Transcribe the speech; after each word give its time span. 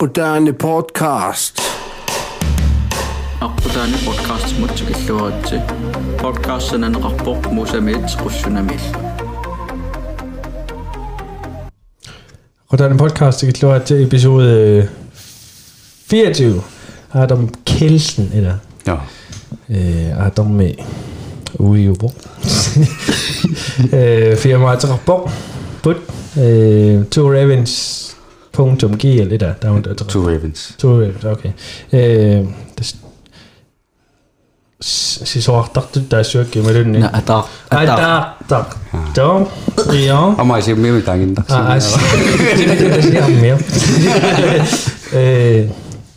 Moderne 0.00 0.52
podcast. 0.52 1.60
Arputaani 3.40 3.92
podcast 4.06 4.58
mutsikilluaratsi. 4.60 5.54
Podcastsananaqarpoq 6.18 7.52
musamiit 7.52 8.16
qussunamil. 8.22 8.80
Moderne 12.70 12.98
podcast 12.98 13.44
til 13.86 14.02
episode 14.06 14.88
24. 16.10 16.62
Adam 17.12 17.54
Kelsen, 17.66 18.30
eller 18.34 18.54
Ja. 18.86 18.94
øh, 19.68 20.26
Adam 20.26 20.46
med 20.46 20.74
ude 21.54 21.82
i 21.84 21.88
Ubo. 21.88 22.06
øh, 23.98 24.36
firma 24.36 24.76
til 24.76 24.88
rapport. 24.88 25.30
But, 25.82 25.96
øh, 26.38 27.04
to 27.06 27.32
Ravens 27.32 28.02
punktum 28.56 28.98
G 28.98 29.20
eller 29.20 29.38
Two 30.08 30.24
Ravens. 30.24 30.74
Two 30.78 30.98
Ravens, 30.98 31.24
okay. 31.24 31.52
Sie 34.78 35.40
so 35.40 35.54
auch 35.54 35.68
dachte. 35.68 36.00
Na, 37.00 37.22
da. 37.24 37.46
Da, 37.70 37.86
da. 37.86 38.36
Da. 38.46 38.66
Da. 39.14 39.46
Ah, 41.48 41.74
das 41.74 41.86
ist 41.86 41.94
ja 43.12 43.26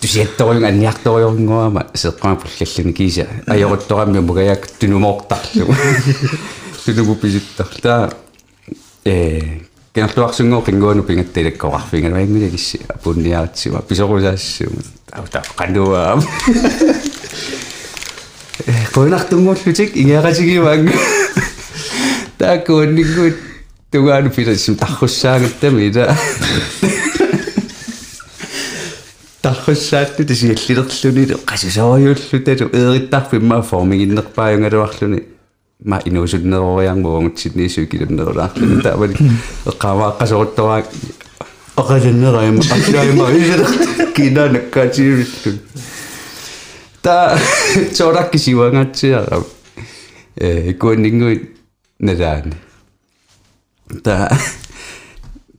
тусиатторюнг 0.01 0.65
анниарторюнгуама 0.65 1.87
сеққама 1.95 2.41
пуллаллуни 2.43 2.93
киса 2.93 3.27
аёрутторамми 3.47 4.21
мугаяк 4.21 4.67
тунумоортарлу 4.79 5.75
тунуму 6.85 7.15
писиттар 7.17 7.69
та 7.83 8.11
э 9.05 9.61
кенартуарсунгоо 9.95 10.63
қингуану 10.63 11.03
пингаттилаккоқарфинга 11.03 12.11
вангули 12.11 12.51
кисси 12.51 12.81
апунниаратсима 12.89 13.83
писорусаассума 13.83 14.83
аута 15.13 15.43
қануаа 15.57 16.21
э 18.68 18.74
поинартунгууллутик 18.94 19.96
ингеқатигиваанг 19.96 20.92
тааккуаннингуут 22.38 23.36
тугаану 23.92 24.30
пилассим 24.30 24.76
тарруссаагаттами 24.76 25.90
ита 25.90 26.18
тархуссаатту 29.42 30.26
тисиаллилерлүни 30.26 31.38
qasisoriullu 31.48 32.68
eerittarpimma 32.80 33.62
formingиннерпааюнгалуарлүни 33.70 35.20
ма 35.86 36.02
инуусуннерориармугунгутсинниису 36.06 37.86
килуннерулаарлүни 37.88 38.82
таавали 38.84 39.16
эққавааққасоруттораак 39.72 40.86
оқалиннераима 41.78 42.62
қассаима 42.62 43.32
исер 43.40 43.64
кинанаккаатиуллу 44.16 45.56
та 47.02 47.40
чоракки 47.96 48.38
сивангатсиара 48.38 49.44
э 50.36 50.74
куаннингуи 50.74 51.50
надаани 52.00 52.54
та 54.04 54.38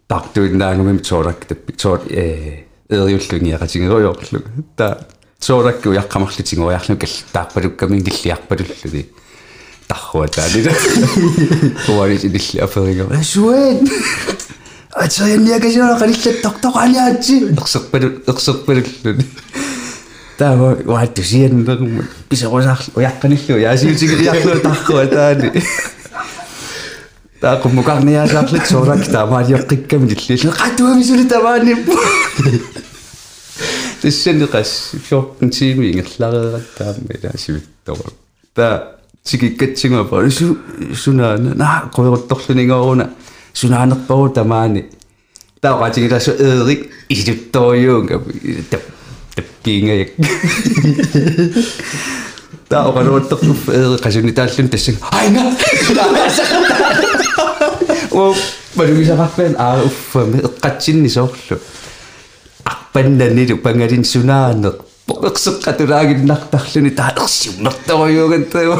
тартуиннаангумим 0.06 1.00
чорак 1.00 1.44
таппи 1.44 1.72
чор 1.72 2.00
э 2.10 2.64
эриуллуниақатингеруйорлу 2.88 4.42
та 4.76 5.06
сооракку 5.38 5.92
яққамарлутингориарлу 5.92 6.96
каллтаарпалуккамин 6.96 8.04
киллиарпалуллуни 8.04 9.06
тарруа 9.88 10.28
таалила 10.28 10.72
хуалис 11.86 12.24
илилли 12.24 12.58
аферига 12.60 13.04
асуэн 13.16 13.88
ацаянниакасиола 14.92 15.98
қалиллаттортоқаниаатси 16.00 17.54
ерсерпалу 17.56 18.08
ерсерпалуллуни 18.26 19.24
таава 20.40 20.78
уатту 20.86 21.22
сианнермут 21.22 22.06
писерусаарлу 22.30 22.94
уяққаниллу 22.96 23.58
яасиутигилиарлу 23.60 24.60
тарруа 24.64 25.06
таали 25.06 25.62
таақуммукарниаасаарлит 27.42 28.64
соорак 28.66 29.04
таамаалиоққикками 29.04 30.08
тиллиилла 30.08 30.54
qatuami 30.56 31.04
suli 31.04 31.24
tamaanippu 31.28 31.92
тассанеқас 34.00 34.70
14 35.10 35.50
тими 35.58 35.92
ингерлареераттаами 35.92 37.12
илаасивиттора 37.20 38.10
та 38.54 38.96
тикиккатсима 39.22 40.04
па 40.04 40.30
су 40.30 40.56
сунаана 40.94 41.54
на 41.54 41.90
қойрутторлунигоруна 41.92 43.10
сунаанерпару 43.52 44.30
тамаани 44.30 44.86
таоqatigilaasu 45.60 46.32
eerik 46.48 46.80
isituttoriuunga 47.10 48.16
tap 48.70 48.99
tapkiingajak 49.36 50.10
таоqaluuttorluff 52.70 53.64
eeri 53.74 53.96
qasunitaallun 54.04 54.68
tassang 54.72 54.98
ainga 55.10 55.42
о 58.10 58.34
малуисақарпаан 58.76 59.54
аа 59.58 59.82
уффами 59.88 60.38
эққатсинни 60.48 61.08
соорлу 61.08 61.56
арпаннанилу 62.64 63.56
пангалин 63.64 64.04
сунаанеқ 64.04 64.76
поқсеққатулаагиннартарлуни 65.08 66.90
таалерсиуннэрторюугантаа 67.00 68.78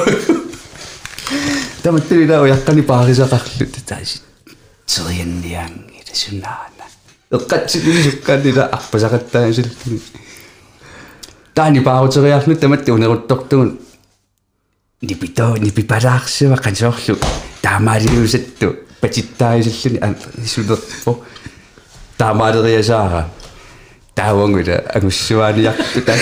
таматтилила 1.83 2.37
уяққани 2.45 2.83
паарисақарлут 2.91 3.75
тааси 3.91 4.21
терианниаанги 4.87 6.01
тасунаана 6.09 6.85
эққатсилисуккаанила 7.37 8.65
арпасақаттаасиллуни 8.77 10.01
таани 11.60 11.80
паарутериарлу 11.80 12.56
таматта 12.56 12.94
унеруттортугун 12.94 13.80
нипито 15.02 15.56
нипипалаарсива 15.58 16.56
қансоорлу 16.56 17.18
таамаалиусатту 17.62 18.76
патиттаисаллуни 19.02 20.16
сулерпо 20.46 21.24
таамаалериасаара 22.18 23.30
таавангула 24.16 24.78
агуссуаниарту 24.94 26.02
таа 26.02 26.18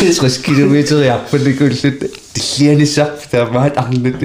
50 0.00 0.42
километри 0.42 1.06
арпаликуллут 1.06 2.02
тиллианиссарпу 2.34 3.28
таамаат 3.30 3.78
арнут 3.78 4.16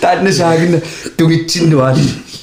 таанна 0.00 0.32
саагина 0.32 0.80
тугитсиннуаали 1.16 2.02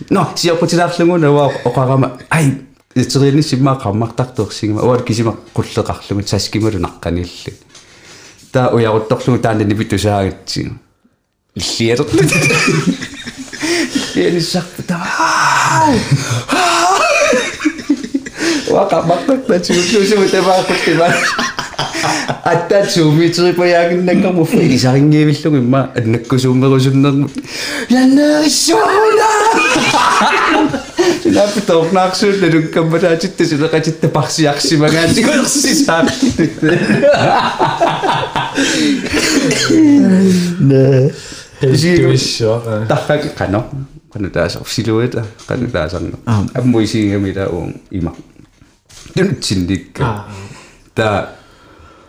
но 0.10 0.32
сиапутилаарлугуна 0.36 1.32
уа 1.32 1.52
оқарама 1.66 2.18
ай 2.30 2.54
итериани 2.95 3.43
симмаа 3.43 3.79
қаммартартуерсигима 3.83 4.83
уа 4.83 5.03
кисима 5.03 5.35
қуллеқарлугу 5.55 6.27
саскималу 6.27 6.79
наққанилли 6.79 7.55
таа 8.53 8.71
уярутторлугу 8.75 9.43
таанна 9.43 9.65
нипитусаагатсига 9.65 10.71
иллиалерлу 11.57 12.07
иллианиссарпу 14.15 14.83
таа 14.87 15.91
уа 18.71 18.89
қаммартартатсигуллусугу 18.93 20.29
тамааққуттима 20.31 21.09
атта 22.45 22.85
сууми-терипаяагиннаккарму 22.95 24.45
филисарингиивиллугу 24.45 25.57
имма 25.57 25.91
Laptop 31.25 31.89
naksud 31.93 32.37
de 32.37 32.49
dun 32.53 32.67
kambada 32.69 33.17
chitte 33.17 33.49
sila 33.49 33.69
ka 33.73 33.81
chitte 33.81 34.13
paksi 34.13 34.45
aksi 34.45 34.77
mangaji 34.77 35.25
ko 35.25 35.33
aksi 35.41 35.73
sakti. 35.73 36.29
Ne. 40.61 41.09
Isio. 41.65 42.61
Tafak 42.85 43.33
kano. 43.33 43.65
Kano 44.13 44.29
dasa 44.29 44.61
siluet 44.69 45.17
kano 45.49 45.65
dasa. 45.73 45.97
Ambo 46.29 46.85
isi 46.85 47.09
ngami 47.09 47.33
da 47.33 47.49
ong 47.49 47.73
oh, 47.73 47.89
ima. 47.89 48.13
Dun 49.17 49.41
cindik. 49.41 49.97
Ah. 50.05 50.29
Ta 50.93 51.41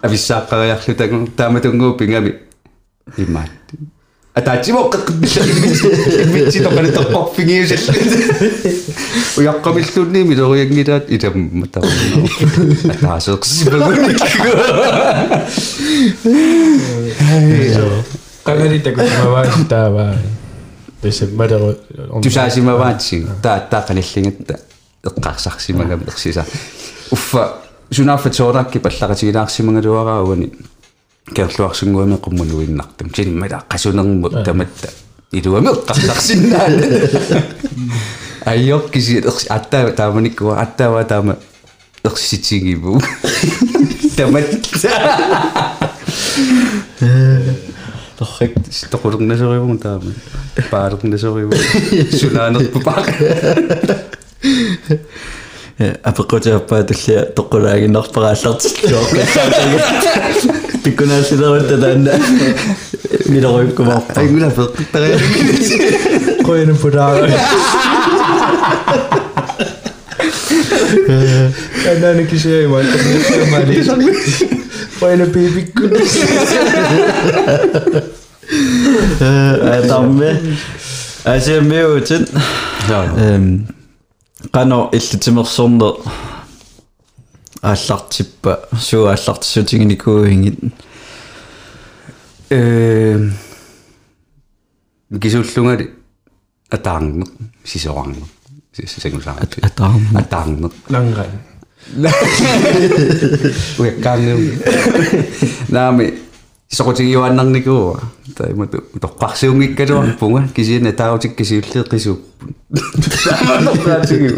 abis 0.03 0.27
sakaya 0.27 0.75
kita 0.75 1.07
tamatunggu 1.39 1.95
pingami. 1.95 2.35
Imat. 3.15 3.47
тоққорфигиусаллу 6.98 7.92
уяққамиллуунниими 9.38 10.34
лориангилаат 10.40 11.04
иламмата 11.10 11.80
атаасеқсипагуникку 12.92 14.48
Qangarita 18.44 18.90
kumavaa 18.92 19.44
taavaa. 19.68 20.14
Tässä 21.00 21.26
madero 21.36 21.74
on. 22.10 22.22
тусаасимаваатсиг 22.22 23.26
таа 23.42 23.60
таақаналлингатта 23.60 24.54
эққарсарсимагам 25.08 26.00
ерсиса 26.08 26.44
уффа 27.10 27.42
сунаффа 27.90 28.30
тооракки 28.30 28.78
паллақатигилаарсимагалуараагуни 28.78 30.52
керлуарсунгуами 31.33 32.17
қуммануиннартум 32.21 33.13
симмала 33.15 33.63
қасунерму 33.69 34.29
таматта 34.43 34.89
илуами 35.31 35.69
эққарсарсиннаала 35.73 37.43
айоккиси 38.45 39.17
ерси 39.17 39.47
аттаа 39.49 39.91
тааманиккуа 39.91 40.59
аттаава 40.61 41.03
таама 41.03 41.37
ерситигиву 42.03 43.01
таматта 44.15 44.91
торрик 48.19 48.53
тоқулернасоривун 48.91 49.79
таама 49.79 50.13
паалернасориву 50.69 51.55
сунаанерпу 52.19 52.81
паа 52.81 53.03
апеккутиаппаа 56.04 56.82
туллиа 56.90 57.20
тоққулаагиннарпарааллартиллуоқ 57.36 59.10
пиккунаасилерутта 60.84 61.76
таанна 61.80 62.12
милеруйуккумарпа 63.28 64.20
айгула 64.20 64.48
феққиттариа 64.58 65.18
Qoinen 66.50 66.78
pudaa. 66.78 67.16
En 71.86 72.04
ainakin 72.04 72.40
se 72.40 72.58
ei 72.58 72.70
vaan, 72.70 72.84
että 72.86 72.98
mä 73.50 73.56
olin 73.56 74.16
Qoinen 75.00 75.30
piipikku. 75.30 75.82
тамме 79.88 80.40
асиаммиутин 81.24 82.26
эм 83.16 83.44
qano 84.52 84.90
иллутимерсорнер 84.92 85.94
ааллартиппа 87.62 88.68
суа 88.78 89.12
ааллартиссутингиникууингит 89.12 90.58
э 92.50 93.30
гисуллунгали 95.10 95.94
атаарнеқ 96.70 97.30
сисоарнеқ 97.64 98.28
сисагусаат 98.72 99.58
атаарнеқ. 99.62 100.18
атаарнеқ 100.20 100.72
Langan. 100.88 101.50
уяккаангем 103.78 104.60
наами 105.68 106.14
soqutigiuan 106.75 107.35
narnikuwa 107.39 108.01
taimatu 108.37 108.77
toqqarsiungik 109.03 109.75
kaluarpunga 109.79 110.41
kisine 110.55 110.91
taagutik 110.99 111.35
kisiulli 111.37 111.83
qisuuppun 111.91 112.51
taamanertaatigiu 113.23 114.35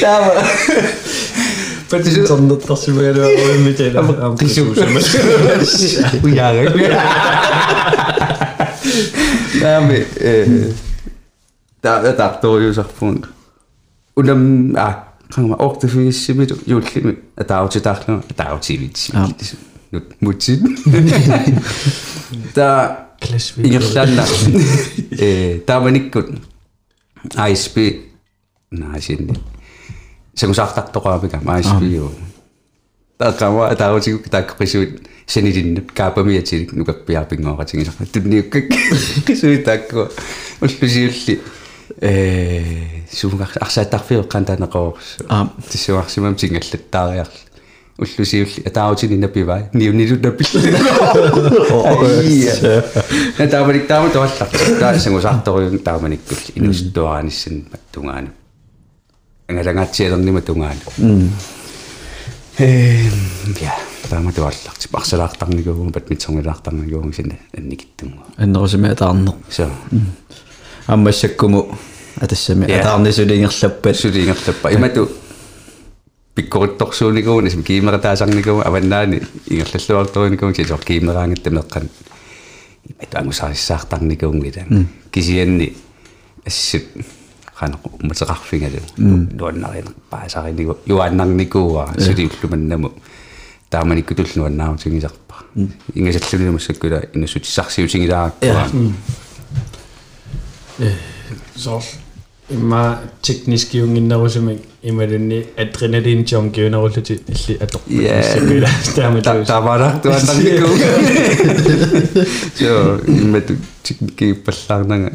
taama 0.00 0.32
Precis 1.92 2.28
som 2.28 2.48
det 2.48 2.56
tas 2.66 2.88
ju 2.88 2.92
med 2.92 3.18
och 3.18 3.60
med 3.64 3.76
till 3.76 3.96
ambitioner. 3.98 4.96
Och 6.22 6.30
jag 6.30 6.56
är 6.56 6.70
Nej 9.62 9.80
men 9.80 10.04
eh 10.16 10.48
där 11.82 12.02
där 12.02 12.32
då 12.42 12.60
ju 12.60 12.74
så 12.74 12.84
fun. 12.98 13.26
Och 14.14 14.24
de 14.24 14.74
ah 14.78 14.94
қанга 15.32 15.56
ортифиссимилу 15.56 16.58
юуллими 16.66 17.18
атаавутитаарлуга 17.36 18.24
атаавутивит 18.28 19.10
нут 19.90 20.20
мутсит 20.20 20.60
та 22.54 23.08
ингерлаанна 23.56 24.24
э 25.10 25.60
тааманиккут 25.66 26.30
ISP 27.34 28.00
наасинни 28.70 29.38
сагусаартартоqaamика 30.34 31.36
ISP 31.36 31.84
ю 31.84 32.12
такама 33.18 33.68
атаавутигук 33.68 34.28
тааккрисуит 34.28 35.06
санилиннут 35.26 35.92
каапамиатилик 35.92 36.72
нукаппиарпингооратигисарна 36.72 38.06
тунниуккак 38.06 38.64
кисуит 39.26 39.64
таакку 39.64 40.08
уллусиулли 40.60 41.40
э 42.02 43.06
суугар 43.12 43.50
арсаатарфио 43.60 44.24
кантанеқорс 44.24 45.22
Аа. 45.28 45.48
тиссуарсимам 45.70 46.34
тингаллаттаариарл 46.34 47.30
уллусиулли 47.98 48.62
атааутини 48.66 49.16
напивай 49.16 49.68
ниунилу 49.72 50.16
напил 50.16 50.60
я 53.38 53.48
тааманик 53.48 53.86
таама 53.86 54.10
тоаллар 54.10 54.48
таа 54.80 54.98
сангусаарторюун 54.98 55.78
тааманиккул 55.78 56.38
инустуарааниссин 56.54 57.68
маттунгаана 57.70 58.30
ангалангаатсиалернима 59.48 60.40
тунгаана 60.40 60.80
э 62.58 63.08
я 63.60 63.74
таама 64.10 64.32
тоалларти 64.32 64.88
парсалаартарникуугу 64.90 65.90
бадмитсонгилаартарникуугу 65.90 67.12
сина 67.12 67.36
анникиттунгу 67.56 68.24
аннерусими 68.36 68.90
атаарнер 68.90 69.34
so 69.50 69.70
аммассаккуму 70.86 71.78
атассами 72.20 72.66
Ja. 72.70 72.80
атаарнисулингерлаппат 72.80 73.96
сулиингерлаппа 73.96 74.72
имату 74.72 75.08
пиккорутторсууникуун 76.34 77.46
исм 77.48 77.62
киимератаасарникуун 77.62 78.62
аваннаани 78.66 79.20
ингерллуарторуникуун 79.48 80.54
сисор 80.54 80.78
киимераангатта 80.80 81.50
меққан 81.50 81.88
имату 82.88 83.18
ангусаариссаартарникуун 83.18 84.40
гила 84.42 84.86
кисианни 85.10 85.76
ассут 86.46 86.84
канеқу 87.58 87.90
матеқарфингалу 88.00 88.80
нуаннаринерпаасаринику 88.96 90.78
юааннарникууа 90.86 91.94
сулиуллуманнаму 91.98 92.92
тааманикку 93.70 94.14
туллуаннаавтингисарпа 94.14 95.34
ингасаллунилумассаккула 95.94 97.02
инусутиссарсиутингилаараккуа 97.14 98.66
соор 101.56 101.82
имма 102.52 103.00
teknisk 103.22 103.74
юнгиннерусумик 103.74 104.60
ималунни 104.82 105.46
адреналин 105.56 106.26
жонгиунеруллути 106.26 107.20
илли 107.28 107.56
аторпассаккула 107.60 108.68
тааматуус 108.94 109.46
тавара 109.46 110.00
туаннарнику 110.02 110.68
jo 112.58 113.00
иммату 113.06 113.56
техники 113.82 114.32
паллаарнага 114.34 115.12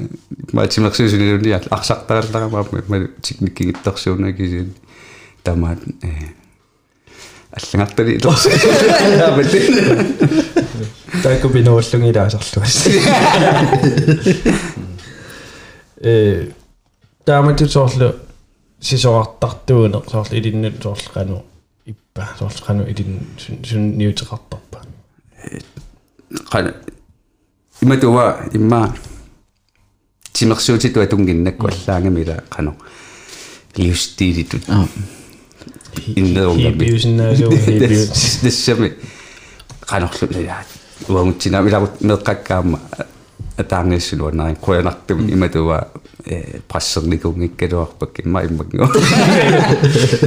математиксуусунилуни 0.53 1.51
арсартаралларама 1.69 2.65
ма 2.87 3.07
техникигитторсууна 3.21 4.33
кисин 4.33 4.73
тамаат 5.43 5.79
э 6.03 6.07
аллагартали 7.51 8.17
илорс 8.17 8.47
таакку 11.23 11.49
пинеруллугилаасарлуас 11.49 12.87
э 16.01 16.51
таамату 17.27 17.67
соорлу 17.67 18.15
сисоартартуунер 18.79 20.01
соорлу 20.09 20.37
илиннут 20.37 20.81
соорлу 20.81 21.09
кану 21.13 21.45
иппа. 21.85 22.29
Соорлу 22.39 22.63
кану 22.65 22.83
илин 22.87 23.27
сун 23.37 23.97
ниутеқартарпа 23.97 24.79
qana 26.49 26.73
иматуа 27.81 28.47
имма. 28.53 28.95
Тимерсуутиту 30.31 31.01
атунгиннакку 31.01 31.67
аллаангамила 31.67 32.43
qano 32.49 32.77
liustилитут 33.75 34.63
иннерунгами 36.15 36.85
хибиусиннаасуу 36.85 37.51
хибиус 37.57 38.39
тассами 38.41 38.93
qanorlu 39.81 40.41
я 40.41 40.63
уангутсина 41.09 41.61
миларут 41.61 41.99
меққаккаама 41.99 42.79
атаангиссулуаннари 43.57 44.55
куянартум 44.55 45.29
иматуа 45.33 45.87
э 46.25 46.59
пассерникунгиккалуарпак 46.67 48.19
имма 48.19 48.43
иммаггу 48.45 48.87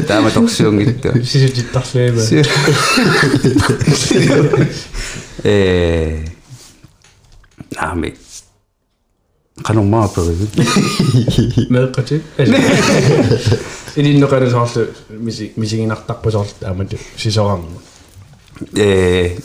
таама 0.09 0.31
торсуунгитту 0.31 1.23
сисутиттарлуима 1.25 2.21
э 5.45 6.25
наами 7.77 8.17
канормаа 9.63 10.09
период 10.09 11.71
меэкъати 11.71 12.23
илиннеқалу 13.97 14.51
соорлу 14.51 14.87
миси 15.11 15.53
мисигинартарпу 15.57 16.31
соорлу 16.31 16.53
таамату 16.61 16.99
сисораарну 17.17 17.81
э 18.75 19.37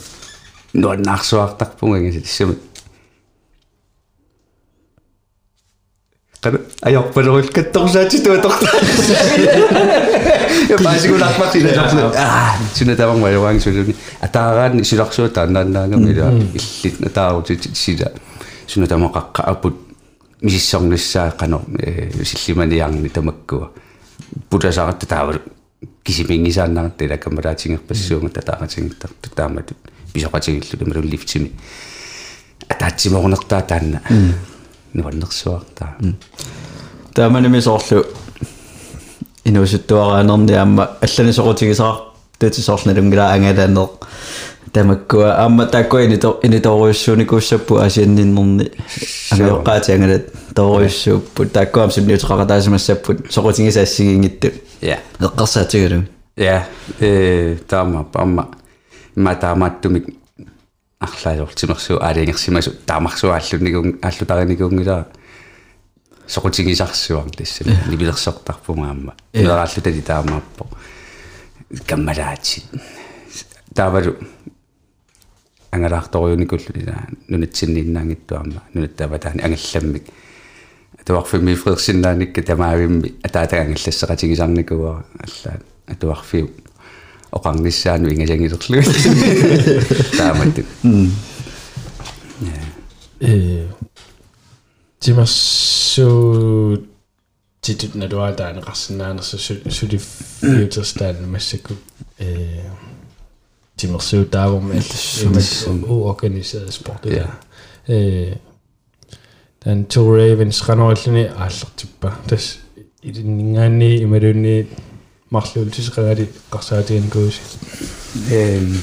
нуаннаарсуартарпунга 0.72 2.20
тассами 2.20 2.56
кана 2.56 2.75
аёрпалерул 6.82 7.48
катторсаати 7.52 8.18
туаторта 8.24 8.68
я 10.68 10.76
пасигуларпартина 10.78 11.74
сорсу 11.74 11.98
аа 12.16 12.96
таван 12.96 13.20
ваюаан 13.20 13.60
сулуни 13.60 13.96
атаараани 14.20 14.82
суларсуута 14.82 15.42
аннааннаангамила 15.42 16.30
иллит 16.54 17.06
атаарути 17.06 17.58
сила 17.74 18.12
суна 18.66 18.86
тамақаққа 18.86 19.42
апут 19.42 19.76
мисиссорнissaа 20.42 21.30
қано 21.38 21.62
э 21.78 22.10
силлиманиарни 22.24 23.08
тамаккуа 23.08 23.70
путасаратта 24.50 25.06
таавал 25.06 25.40
кисимингисааннарат 26.02 26.96
тила 26.96 27.16
камалаатингерпассуунга 27.16 28.28
татааратингиттарту 28.28 29.30
таамату 29.34 29.74
писоқатигиллу 30.12 30.78
тамалуллифтими 30.78 31.52
атаатсиморнертаа 32.68 33.62
таанна 33.62 34.02
нуаннерсуартаа 34.96 35.94
тааманими 37.14 37.60
соорлу 37.60 38.04
инусуттуараанерни 39.44 40.52
аама 40.52 40.90
аллани 41.00 41.32
сорутигисаар 41.32 41.96
тати 42.38 42.60
соорлналунгила 42.60 43.32
ангалаанер 43.32 43.88
тамаккуа. 44.72 45.32
Аама 45.42 45.66
таккуини 45.66 46.16
то 46.16 46.40
иниторуйуссууникууссаппу 46.42 47.76
асианниннерни 47.76 48.70
амиоққаати 49.32 49.90
ангалат 49.92 50.32
торуйуссууппут 50.54 51.52
таккуам 51.52 51.90
сунниутеқаратаасимассаппут 51.90 53.32
сорутигисаассигингитту 53.32 54.48
я 54.80 54.98
эққарсаатигалу 55.18 56.04
я 56.36 56.66
э 57.00 57.56
таама 57.68 58.04
памма 58.04 58.48
ма 59.14 59.34
таамааттумик 61.00 61.00
арлаажортимерсуу 61.00 61.98
аалингерсимасу 62.00 62.72
таамарсуу 62.86 63.30
аллунникун 63.30 63.98
аллутариникунгила 64.02 65.08
сокутигисарсуар 66.26 67.30
тассами 67.30 67.76
нибилерсортарпунгаама 67.88 69.14
илерааллутали 69.32 70.00
таамааппо 70.00 70.66
каммалаати 71.86 72.62
таавалу 73.74 74.16
ангалаарторюуникуллула 75.70 77.06
нунатсиннииннаангиттуарма 77.28 78.62
нунаттаватаани 78.72 79.42
ангалламмик 79.42 80.04
атуарфими 80.98 81.54
фредерсиннааникка 81.54 82.42
тамаавимми 82.42 83.14
атаатагангаллассеқатигисарникуа 83.22 85.04
аллаат 85.18 85.62
атуарфиу 85.86 86.50
оқарниссаану 87.31 88.09
ингасангилерлуг 88.09 88.61
тааматту 90.17 90.63
э 93.19 93.67
тимассу 94.99 96.85
титут 97.61 97.95
надуатаан 97.95 98.59
қарсинаанерсу 98.59 99.37
сули 99.69 99.99
фьючерстаан 100.41 101.29
массаку 101.31 101.73
э 102.19 102.61
тимассу 103.75 104.25
таавум 104.25 104.71
уорганисeret 104.71 106.71
спорт 106.71 107.05
Ja. 107.05 107.31
э 107.87 108.37
тан 109.63 109.85
ту 109.85 110.15
равенс 110.15 110.61
канааллуни 110.61 111.29
ааллартиппа 111.37 112.15
тас 112.27 112.57
илиннгаани 113.03 114.05
ималуни 115.31 115.65
марлуултисеқагаали 115.65 116.29
қарсаатиан 116.51 117.09
кууси 117.09 117.41
эм 118.31 118.81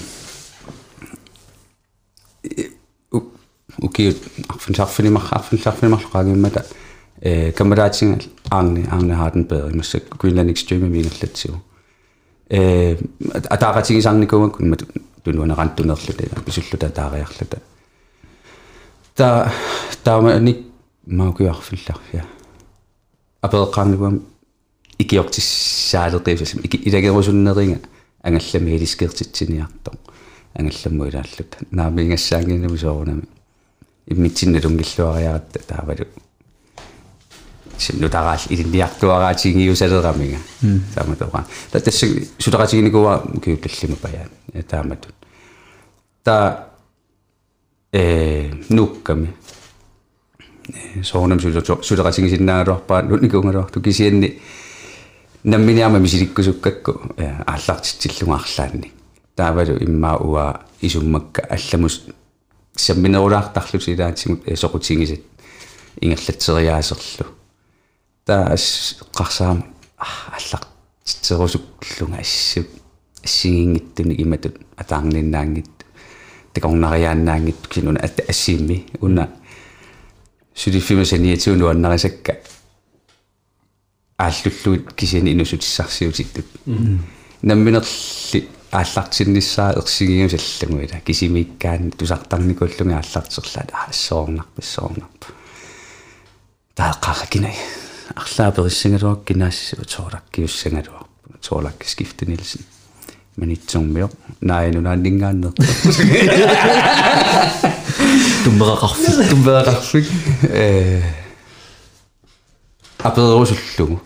окей 3.83 4.17
арфин 4.49 4.75
сарфинимар 4.75 5.23
арфин 5.31 5.59
сарфинимарлуqaagimмата 5.59 6.65
э 7.21 7.53
камераатингал 7.53 8.27
аарни 8.51 8.87
аарни 8.91 9.15
хаатен 9.15 9.45
бедер 9.45 9.73
имассак 9.73 10.03
Greenland 10.19 10.53
Extreme 10.53 10.89
мингерлатсиу 10.89 11.61
э 12.49 12.97
атааратигисарникугаккун 13.45 14.71
мат 14.71 14.85
тунуанерантунерлута 15.25 16.43
писуллута 16.45 16.91
таариарлута 16.91 17.59
та 19.15 19.53
тааманик 20.03 20.67
маукиарфилларфиа 21.07 22.25
апеэққарникуам 23.43 24.23
икиортиссаалеқивсасам 25.04 26.62
ики 26.64 26.78
илагерусуннеринга 26.90 27.80
ангаллами 28.24 28.72
илискертитсиниартоқ 28.78 29.96
ангалламму 30.54 31.08
илааллута 31.08 31.58
наамиингассаангиннами 31.72 32.78
соорунами 32.78 33.24
иммитсинналунгиллуариаратта 34.08 35.60
таавалу. 35.60 36.08
Нутараал 37.94 38.40
илинниартуараатигиусалерамига 38.50 40.38
тааматоqa 40.96 41.46
та 41.72 41.80
тасса 41.80 42.08
сулератигиникуа 42.38 43.24
киуллаллима 43.44 43.96
паяан 43.98 44.30
тааматут 44.70 45.16
та 46.24 46.70
э 47.92 48.52
нукками. 48.70 49.36
Соонам 51.04 51.40
сулератигисиннаагалуарпаа 51.40 53.02
нутникунгалуарту 53.04 53.82
кисианни 53.82 54.40
намминиарма 55.44 56.00
мисиликкусуккакку 56.00 57.02
ааллартитсиллунга 57.46 58.44
арлаанни 58.44 58.92
таавалу 59.36 59.78
иммаа 59.84 60.18
уа 60.18 60.62
исуммакка 60.82 61.42
алламус 61.50 62.02
самминерулаартарлут 62.76 63.88
илаатсигут 63.88 64.48
соқутигисат 64.48 65.22
ингерлатсериаасерлу 66.02 67.26
таас 68.26 68.96
қарсаам 69.14 69.64
аллартитсерусукклунга 69.98 72.18
ассук 72.20 72.68
ассигингиттуни 73.24 74.16
иматут 74.24 74.56
атаарниннаангит 74.78 75.70
такорнариааннаангит 76.54 77.68
кинуна 77.68 78.00
атта 78.00 78.24
ассиимми 78.28 78.86
уна 79.02 79.30
сулиффимасаниатиуну 80.56 81.68
аннарисакка 81.68 82.38
ааллуллуит 84.24 84.94
кисиани 84.94 85.34
инусутиссарсиутиттут 85.34 86.46
намминерли 87.42 88.50
ааллартиннissaа 88.72 89.74
ерсигиусаллагуила 89.78 91.00
кисимиккаан 91.06 91.92
тусартарникуллуги 91.98 92.94
ааллартерлаат 93.00 93.70
аассоорнар 93.74 94.48
писсоорнарпа 94.56 95.28
тааққаракинай 96.76 97.56
арлаапериссангалуак 98.16 99.26
кинаассу 99.28 99.76
тоолаккиуссангалуарпу 99.94 101.38
тоолакки 101.48 101.88
скифтенилсин 101.88 102.64
манитсормио 103.36 104.10
наинунааннингааннер 104.42 105.52
тумберақарфик 108.44 109.30
тумберақарфик 109.30 110.06
э 110.44 111.02
аперерусуллугу 113.04 114.02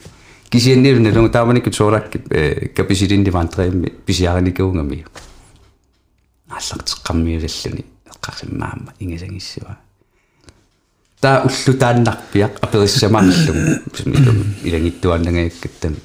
кисианниулна 0.50 1.12
лугу 1.14 1.30
тааманикку 1.30 1.72
тоолакки 1.72 2.22
э 2.30 2.68
каписилинни 2.70 3.30
вантреимми 3.30 3.90
писиараникуунгами 4.06 5.06
ааллартеққармиулаллуни 6.50 7.86
эққарсимаама 8.12 8.94
ингасагиссуа 9.00 9.78
таа 11.22 11.44
уллу 11.46 11.78
тааннарпиақ 11.78 12.60
апериссамаарлугу 12.62 13.64
илум 14.18 14.56
илагиттуаннагаяккаттами 14.64 16.00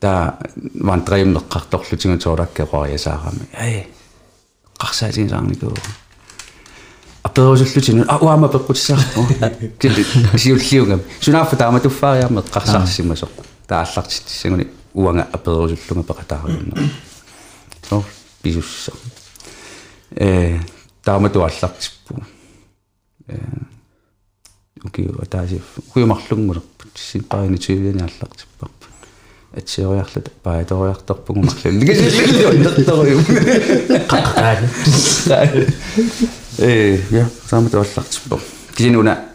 таа 0.00 0.38
вантреим 0.74 1.36
неққарторлутингу 1.36 2.18
тоолакки 2.18 2.62
қориасаарами 2.62 3.44
ай 3.58 3.86
қарсаатигисаарникуу 4.78 5.72
аперусуллутину 5.72 6.07
а 7.22 8.18
уама 8.20 8.48
пеққутсаарпу 8.48 9.26
кили 9.78 10.04
сиуллиунгам 10.36 11.00
сунааффа 11.20 11.56
таама 11.56 11.80
туффаариарме 11.80 12.40
қарсаарсимасо 12.40 13.28
тааллартиссагуни 13.66 14.68
уанга 14.94 15.26
аперусуллунга 15.32 16.12
пеқатааруунна 16.12 16.90
со 17.88 18.04
писусса 18.42 18.92
э 20.10 20.58
таама 21.02 21.30
туаллартиппу 21.30 22.22
э 23.28 23.38
окей 24.84 25.10
атааси 25.22 25.62
хуймарлунгулерпут 25.92 26.92
сиппаrini 26.94 27.58
тювиани 27.58 28.00
аллартиппарпут 28.00 28.88
атсиориарлут 29.56 30.30
пааториарторпугу 30.42 31.42
марлун 31.42 31.78
нигасиллуиннерториум 31.78 33.24
қаққаани 34.12 34.68
э 36.58 36.98
я 37.10 37.28
таама 37.50 37.70
туаллартиппо 37.70 38.40
кисинуна 38.76 39.28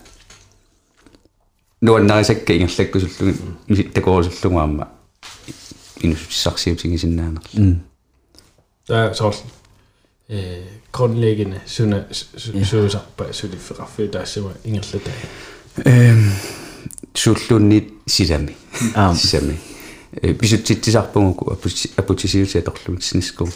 нуаннарисакка 1.82 2.54
ингерлаккусуллуги 2.58 3.38
миситтакорусуллугаама 3.68 4.90
инусутиссарсиутигисиннаанерла 6.02 7.80
таа 8.88 9.14
соорл 9.14 9.38
э 10.30 10.64
grundlæggende 10.92 11.62
sunna 11.66 12.06
suusarpa 12.70 13.34
sulifferaffi 13.34 14.08
taassama 14.08 14.52
ingerlata 14.66 15.12
эм 15.86 16.32
суллуунниит 17.14 17.94
силами 18.08 18.56
Аа. 18.96 19.16
силами 19.16 19.60
э 20.22 20.34
писутситсисарпугуку 20.34 21.58
апутисиутиа 21.98 22.62
торлугитсиниску 22.62 23.50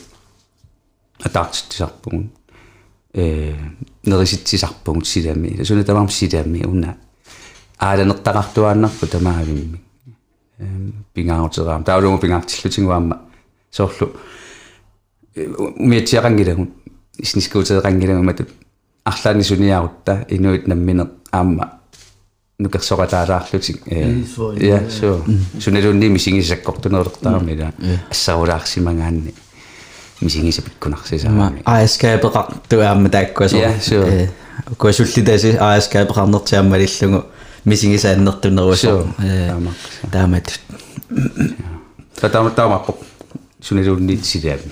атаартиттисарпугун 1.24 2.24
э 2.24 2.47
нериситсисарпугут 3.18 5.08
силами 5.08 5.64
суна 5.64 5.84
таварм 5.84 6.10
силами 6.10 6.64
уна 6.66 6.98
ааланертақартуааннарпу 7.80 9.08
тамаагимми 9.08 9.82
эм 10.60 11.06
пингаартераам 11.14 11.84
таулугу 11.84 12.20
пингаартиллутингуаама 12.20 13.22
соорлу. 13.72 14.14
Умиатсиақангилагун 15.36 16.72
снискуутеэқангилагун 17.22 18.26
матут 18.26 18.50
арлаани 19.04 19.44
суниарутта 19.44 20.26
инуит 20.30 20.68
намминеқ 20.68 21.10
аама 21.32 21.80
нукерсоратаалаарлутик 22.60 23.82
э 23.86 24.24
я 24.60 24.90
со 24.90 25.24
суналуунни 25.60 26.08
мисигисаккортунерлертаарми 26.08 27.52
ила 27.52 27.74
ассарулаарсимагаанни 28.10 29.34
мисигиса 30.22 30.62
пиккунарсисаами 30.62 31.62
ааскаапеқар 31.66 32.46
туаама 32.70 33.10
тааккуасо 33.10 33.58
Ja, 33.58 33.72
sure. 33.80 34.30
куасуллитаси 34.78 35.58
ааскаапеқарнертиаммалиллугу 35.60 37.26
мисигисааннертунеруусо 37.66 38.88
Sure. 38.88 39.08
Таамаққса. 39.20 40.12
таамат 40.12 40.60
татаама 42.22 42.50
таамаппо 42.52 42.96
суналуунни 43.62 44.16
силаами 44.18 44.72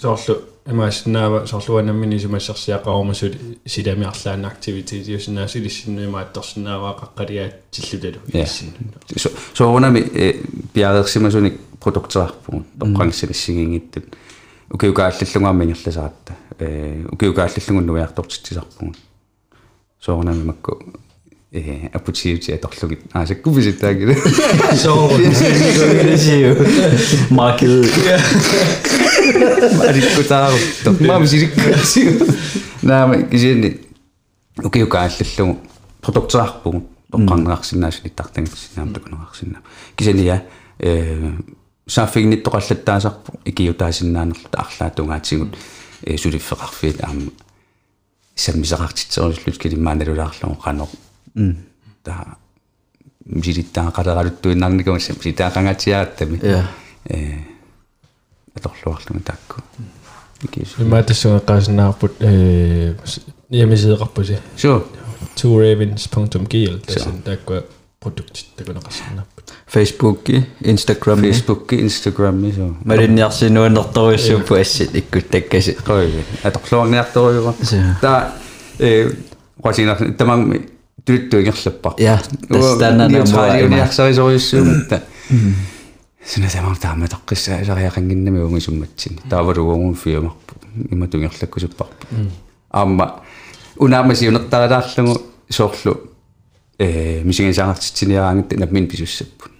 соорлу 0.00 0.36
имааснаава 0.70 1.46
соорлуанаммини 1.46 2.18
сумассарсиақарумасут 2.18 3.34
силами 3.66 4.06
активитет 4.46 5.06
юснаасилиссиннуимаатторсинааваа 5.08 6.94
қаққалиаат 7.02 7.52
тиллуталу 7.70 8.20
Ja. 8.32 8.44
иссин 8.44 8.72
соорунами 9.54 10.00
пиареерсимасуник 10.72 11.54
продуктерарпугут 11.80 12.66
тоққангсилиссигингиттут 12.78 14.04
укиукааллиллунгаама 14.70 15.64
ингерласаратта 15.64 16.36
э 16.58 17.04
укиукааллиллугун 17.10 17.86
нуяартортитсисарпугут 17.86 18.98
соорунами 20.00 20.44
макку 20.44 20.82
э 21.52 21.88
апутиути 21.92 22.50
аторлугит 22.50 23.00
аасаккуписиттаагила 23.12 24.14
сиу 26.16 26.56
маркет 27.30 27.70
мариккутаарутто 29.78 30.92
маами 31.00 31.26
силиккасиу 31.26 32.26
наама 32.82 33.22
кисианни 33.22 33.80
укиукааллиллугу 34.62 35.58
продуктерарпугут 36.02 36.84
тоққарнеарсинаасулиттартангерсинаама 37.10 38.92
такунеарсинаа 38.92 39.62
кисания 39.96 40.44
э 40.78 41.32
сааффигниттоқаллаттаасарпу 41.88 43.40
икиутаасиннаанерлута 43.44 44.58
арлаатунгаатсигут 44.60 45.56
э 46.02 46.16
сулиффеқарфиит 46.16 47.02
аама 47.02 47.30
саммисақартитсерусуллут 48.36 49.58
килиммааналулаарлугу 49.58 50.60
қанеқ 50.64 50.90
та 52.04 52.36
мисилиттаақалералуттуиннарникума 53.24 55.00
ситаақангатсиааттами 55.00 56.38
Ja. 56.42 56.64
э. 57.08 57.38
Аторлуарлугу 58.54 59.20
таакку 59.24 59.62
икис 60.42 60.74
имаатассугеққаасинаарпут 60.78 62.12
э 62.20 62.94
ямисеэқарпуси 63.50 64.38
су 64.56 64.84
tworavens.gl 65.36 66.78
тасин 66.86 67.22
тааккуа 67.22 67.64
продуктит 68.00 68.46
такунеқарсинаарпут 68.56 69.52
фейсбукки 69.66 70.46
инстаграм 70.60 71.18
фейсбук 71.20 71.72
инстаграм 71.72 72.52
су 72.52 72.76
малинниарсинуаннерторуйссууппу 72.84 74.54
ассит 74.54 74.94
иккут 74.94 75.28
таккаси 75.28 75.76
қой 75.84 76.24
аторлуарниарторуйура 76.42 77.54
Су. 77.62 77.76
та 78.00 78.34
э 78.78 79.10
қасинар 79.62 80.12
тамам 80.16 80.54
туиттуигерлаппар 81.04 81.92
Ja, 81.98 82.18
tässä 82.48 82.78
tänään 82.78 83.14
on 83.14 83.30
mua 83.30 83.46
enää. 83.46 83.64
униарсарисориуссууматта 83.66 85.00
сина 86.24 86.48
тамам 86.52 86.76
таама 86.76 87.06
тоққиссаа 87.06 87.64
сариақангиннами 87.64 88.38
унгисумматсин 88.44 89.18
таавалугуун 89.28 89.94
фиумарпу 89.94 90.54
има 90.90 91.08
тунгерлаккусуппарпу 91.08 92.06
аама 92.70 93.22
унаама 93.76 94.14
сиунертаралаарлугу 94.14 95.22
соорлу 95.50 96.07
э 96.79 97.21
мисигисаартитсиниараангит 97.23 98.57
напмин 98.59 98.87
писуссаппут 98.87 99.51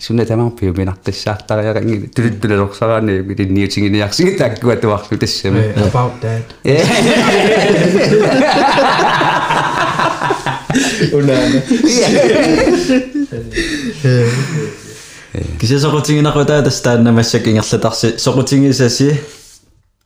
суна 0.00 0.24
тамаа 0.24 0.50
пиуминартиссаартариаранги 0.50 2.06
тулуттулалорсараани 2.08 3.20
милинниутингиниарсиги 3.20 4.30
тааккуа 4.38 4.76
туарлу 4.76 5.18
тассами 5.18 5.74
about 5.76 6.12
that 6.22 6.46
унаана 11.12 11.62
кися 15.60 15.78
сокутингинақутаа 15.80 16.62
тастаанна 16.62 17.12
массак 17.12 17.46
ингерлатарси 17.46 18.16
сокутингисаси 18.16 19.20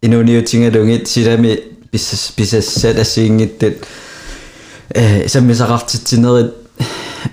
инуниутингалугит 0.02 1.06
силами 1.08 1.60
писсас 1.92 2.32
писсассат 2.36 2.98
ассиингиттат 2.98 3.74
э 3.74 4.05
Саммисақартитсинерит 4.93 6.53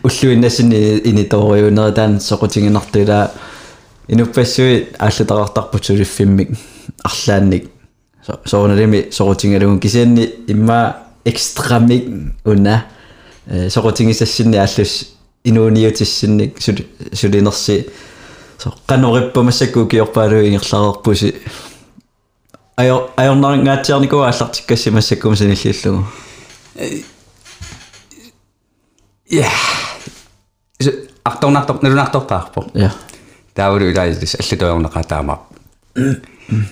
уллуиннасини 0.03 1.01
иниториунери 1.05 1.93
таан 1.93 2.21
сокутингинартула 2.21 3.33
инуппассуи 4.09 4.89
ааллатақартарпут 4.99 5.85
сулиффиммик 5.85 6.51
арлаанник 7.03 7.71
соорналими 8.45 9.09
сокутингалугун 9.11 9.81
кисианни 9.81 10.25
имма 10.49 10.97
экстрамик 11.25 12.09
уна 12.45 12.87
э 13.47 13.71
сокутингисассинни 13.71 14.57
ааллус 14.57 15.15
инууниутиссинник 15.45 16.61
сулинерси 17.13 17.89
со 18.59 18.75
канориппамассакку 18.87 19.87
киорпаалу 19.87 20.47
ингерлаарерпуси 20.47 21.37
аё 22.77 23.11
аёрнарангаатсиарникуа 23.17 24.29
аллартиккассимассаккум 24.29 25.37
саниллиуллугу 25.37 26.07
я 29.35 29.49
арторнартор 31.25 31.83
налунартортаарпо 31.83 32.67
я 32.75 32.93
таавалу 33.55 33.91
илаалис 33.91 34.37
аллатуйорнеқаа 34.41 35.05
таамаа 35.05 35.41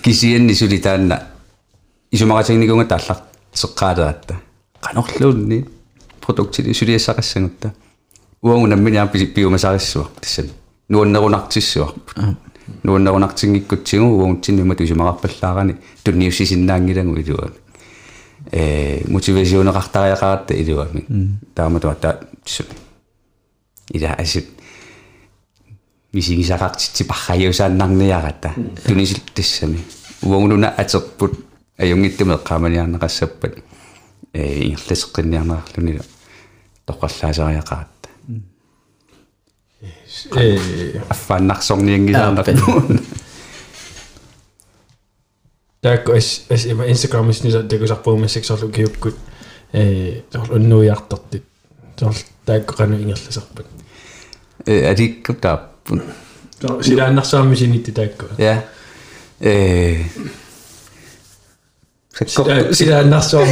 кисианни 0.03 0.53
сули 0.53 0.77
таанна 0.77 1.23
исумаратигникунга 2.11 2.85
тааллар 2.85 3.17
сеққаалератта 3.53 4.35
канорлуунни 4.81 5.65
продуктили 6.21 6.73
сулиассақассагутта 6.73 7.71
уангу 8.41 8.67
намминиа 8.67 9.07
пиумасариссуар 9.07 10.07
тассан 10.21 10.49
нуаннерунартиссуарпут 10.89 12.15
нуаннерунартингиккутсигу 12.83 14.05
уангутсиннума 14.05 14.75
тусумақарпаллаарани 14.75 15.75
тунниуссисиннаангилагу 16.03 17.15
илуами 17.15 17.62
э 18.51 19.01
мотивасионеқартариақаратта 19.07 20.53
илуами 20.53 21.05
тааматуа 21.55 21.95
та 21.95 22.19
ила 23.89 24.13
асит 24.13 24.47
мисигисақартитси 26.13 27.03
парраюсааннарниарата 27.05 28.53
тунисил 28.85 29.19
тассами 29.33 29.79
уангунуна 30.21 30.69
атерпут 30.69 31.33
аюнгиттумеққаманиарнеқассаппат 31.77 33.63
э 34.33 34.63
ингерласеққинниарнерлуни 34.63 36.01
тоққаллаасариақаат 36.85 37.87
э 40.35 40.63
D'accord, 45.83 46.45
Instagram 46.85 47.29
is 47.29 47.41
niet 47.41 47.51
dat 47.51 47.71
ik 47.71 47.79
zag 47.83 47.99
voor 48.03 48.19
mensen, 48.19 48.41
dus 48.41 48.49
ik 48.49 48.57
zag 48.57 48.63
ook 48.63 48.75
heel 48.75 48.91
goed. 48.99 49.13
Eh, 49.71 50.07
een 50.51 50.67
nieuwjaar 50.67 50.99
dat 51.07 51.21
dit. 51.29 51.41
Daar 52.43 52.59
kan 52.59 52.93
ik 52.93 53.01
Engels 53.01 53.21
zeggen. 53.29 53.51
Ja, 54.63 54.93
die 54.99 55.21
komt 55.21 55.41
daar. 55.41 55.59
Daar 56.57 56.75
niet. 57.59 57.75
Ja. 58.37 58.63
Ze 62.71 62.85
daar 62.85 63.07
naar 63.07 63.23
samen. 63.23 63.47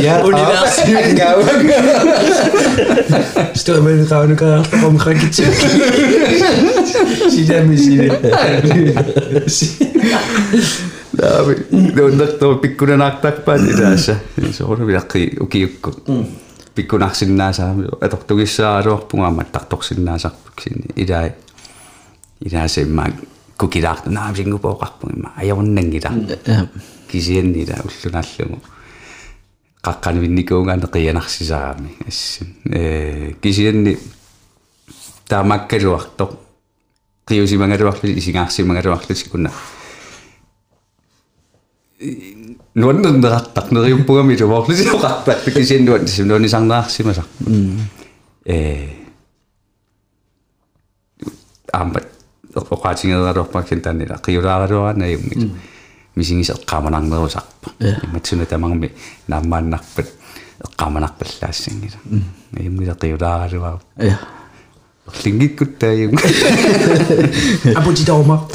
Ja, 0.00 0.24
universum. 0.24 1.16
Stel 3.52 3.82
me. 3.82 4.06
Waarom 4.70 4.98
ga 4.98 5.10
ik 5.10 5.20
het 5.20 5.34
zeggen? 5.34 6.67
Sig 7.30 7.48
Daavi 11.18 11.54
nuunnertoo 11.96 12.54
pikkunanaartarpaat 12.62 13.60
ilaassa 13.60 14.14
soorlu 14.50 14.86
vilaqi 14.86 15.30
ukiukku 15.40 15.90
pikkunarsinnaasaaami 16.74 17.84
atortugissaaluarpungaammat 18.06 19.52
tartorsinnaasarpuk 19.52 20.60
sinni 20.62 20.88
ilaa 20.96 21.24
ilaase 22.46 22.80
imma 22.86 23.06
kukilaartu 23.58 24.10
naam 24.10 24.36
singupoqarpun 24.36 25.10
imma 25.16 25.32
ajornangila 25.42 26.10
kisianni 27.08 27.62
ila 27.62 27.74
ullunaallugu 27.88 28.58
qaqqanuinnikuungaane 29.86 30.86
qianarsisaami 30.94 31.90
assin 32.08 32.48
ee 32.80 33.36
kisianni 33.40 33.98
taamakkaluartoq 35.28 36.32
qiusimangaluarlu 37.27 38.09
isingaarsimangaluarlu 38.19 39.15
sikuna 39.15 39.51
nuannerneqartaq 42.75 43.67
neriuppugami 43.75 44.35
luvorlusiuqartaq 44.39 45.45
kisiannuat 45.55 46.03
nuanisarnaarsimasar 46.27 47.25
ee 48.45 48.89
аамбат 51.73 52.07
оқаатингералуарпаксин 52.55 53.81
таанила 53.81 54.17
қиулааралуаана 54.25 55.05
юммит 55.15 55.51
мисингис 56.15 56.49
эққаманарнерусарпа 56.49 57.67
иматсуна 58.03 58.45
тамарми 58.45 58.91
нааммааннарпат 59.27 60.07
эққаманарпаллаассангила 60.67 61.99
юммила 62.59 62.93
қиулааралуаа 62.93 63.79
я 63.97 64.19
Лингиккуттааюм 65.24 66.18
Абути 67.76 68.04
дома. 68.04 68.48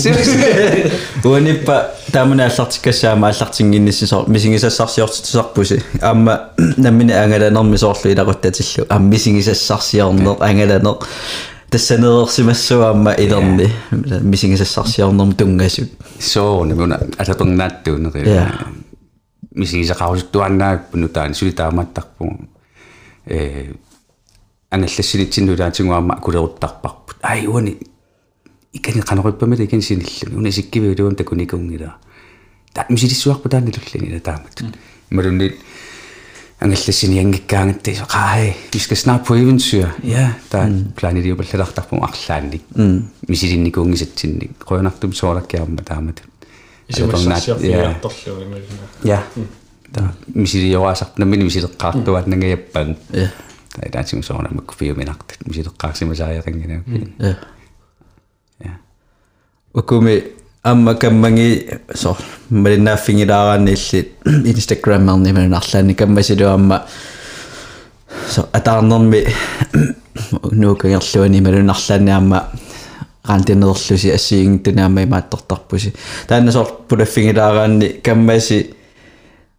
уаниппа 1.23 1.91
таамана 2.11 2.45
аллартиккассаама 2.45 3.27
аллартингинниссисор 3.29 4.27
мисигисассарсиортитусарпуси 4.29 5.83
аама 6.01 6.49
наммина 6.77 7.23
ангаланерми 7.23 7.77
соорлу 7.77 8.11
илақуттатиллу 8.11 8.85
аам 8.89 9.09
мисигисассарсиорнер 9.09 10.35
ангаланер 10.39 10.97
тассанерерсимассуаама 11.69 13.11
илерни 13.13 13.69
мисигисассарсиорнерм 13.91 15.33
тунгасут 15.33 15.89
соорна 16.19 16.75
муна 16.75 16.99
атапернааттуунери 17.17 18.29
Ja. 18.29 18.51
мисигисақарусуттуаннааппуну 19.55 21.09
таани 21.09 21.33
сулитааматтарпу 21.33 22.39
э 23.25 23.73
ангаллассилитсиннулаатингуамма 24.73 26.19
кулеруттарпарпут 26.21 27.17
ай 27.21 27.47
уани 27.47 27.77
икани 28.73 29.01
канериппамила 29.01 29.63
икани 29.63 29.81
синиллами 29.81 30.37
уна 30.37 30.51
сиккивиулуун 30.51 31.15
такуникунгила 31.15 31.95
та 32.73 32.85
мисилиссуарпу 32.89 33.49
таанилуллани 33.49 34.19
таамат 34.19 34.63
малунни 35.09 35.53
ангаллассини 36.59 37.19
ангиккаангатти 37.19 37.91
қай 38.07 38.53
vi 38.73 38.79
skal 38.79 38.97
snart 38.97 39.25
på 39.27 39.35
eventyr 39.35 39.87
ja 40.03 40.33
der 40.51 40.69
planeri 40.95 41.33
баллалартарпу 41.35 41.95
арлаанник 42.03 42.63
мисилинникуунгисатсинник 43.27 44.51
қойнартум 44.65 45.13
соолаккиарма 45.13 45.83
таамат 45.83 46.23
Исумассарсиорфиарторлуи 46.89 48.63
Ja. 49.03 49.19
Der 49.95 50.03
misilijoasaq 50.35 51.17
namini 51.17 51.43
misileqqaartuat 51.43 52.27
nangayappan. 52.27 52.95
Ja. 53.13 53.27
Tai 53.27 53.52
taatsim 53.92 54.22
soona 54.22 54.48
makku 54.52 54.74
fiuminaqtat 54.78 55.38
misileqqaarsimasaayaqangina. 55.48 56.82
я 57.18 57.36
Ja. 58.64 58.70
ukumi 59.74 60.22
amma 60.64 60.94
kammangi 60.94 61.68
so 61.94 62.16
малинааффигилаарааннииллит 62.50 64.08
инстаграммерни 64.44 65.32
манарлаани 65.32 65.94
каммасилуамма 65.94 66.86
so 68.28 68.48
атаарнерми 68.52 69.26
нуукагерлуани 70.52 71.40
малунарлааниамма 71.40 72.42
рантинерерлуси 73.28 74.10
ассиингтунаама 74.10 75.02
имааттортарпуси 75.02 75.94
таанна 76.28 76.52
сор 76.52 76.66
пулаффигилаараанни 76.88 78.00
каммаси 78.02 78.74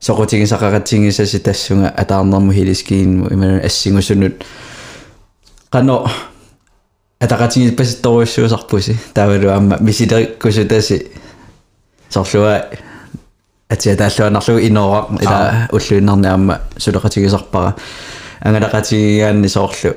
соқутигисақаратсигисаси 0.04 1.38
тассунга 1.40 1.88
атаарнерму 1.88 2.52
хилискиинму 2.52 3.32
ималун 3.32 3.60
ассигусунут 3.64 4.44
qano 5.72 6.08
атақатиги 7.20 7.72
паситторуссуусарпуси 7.72 8.98
таавалуамма 9.14 9.78
мисилериккусутаси 9.80 11.06
сорлуа 12.10 12.66
атиа 13.70 13.96
тааллуанарлугу 13.96 14.60
иноора 14.60 15.06
ила 15.22 15.68
уллуиннарниамма 15.72 16.60
сулеқатигисарпара 16.76 17.74
ангалaqatigigaanni 18.44 19.48
соорлу 19.48 19.94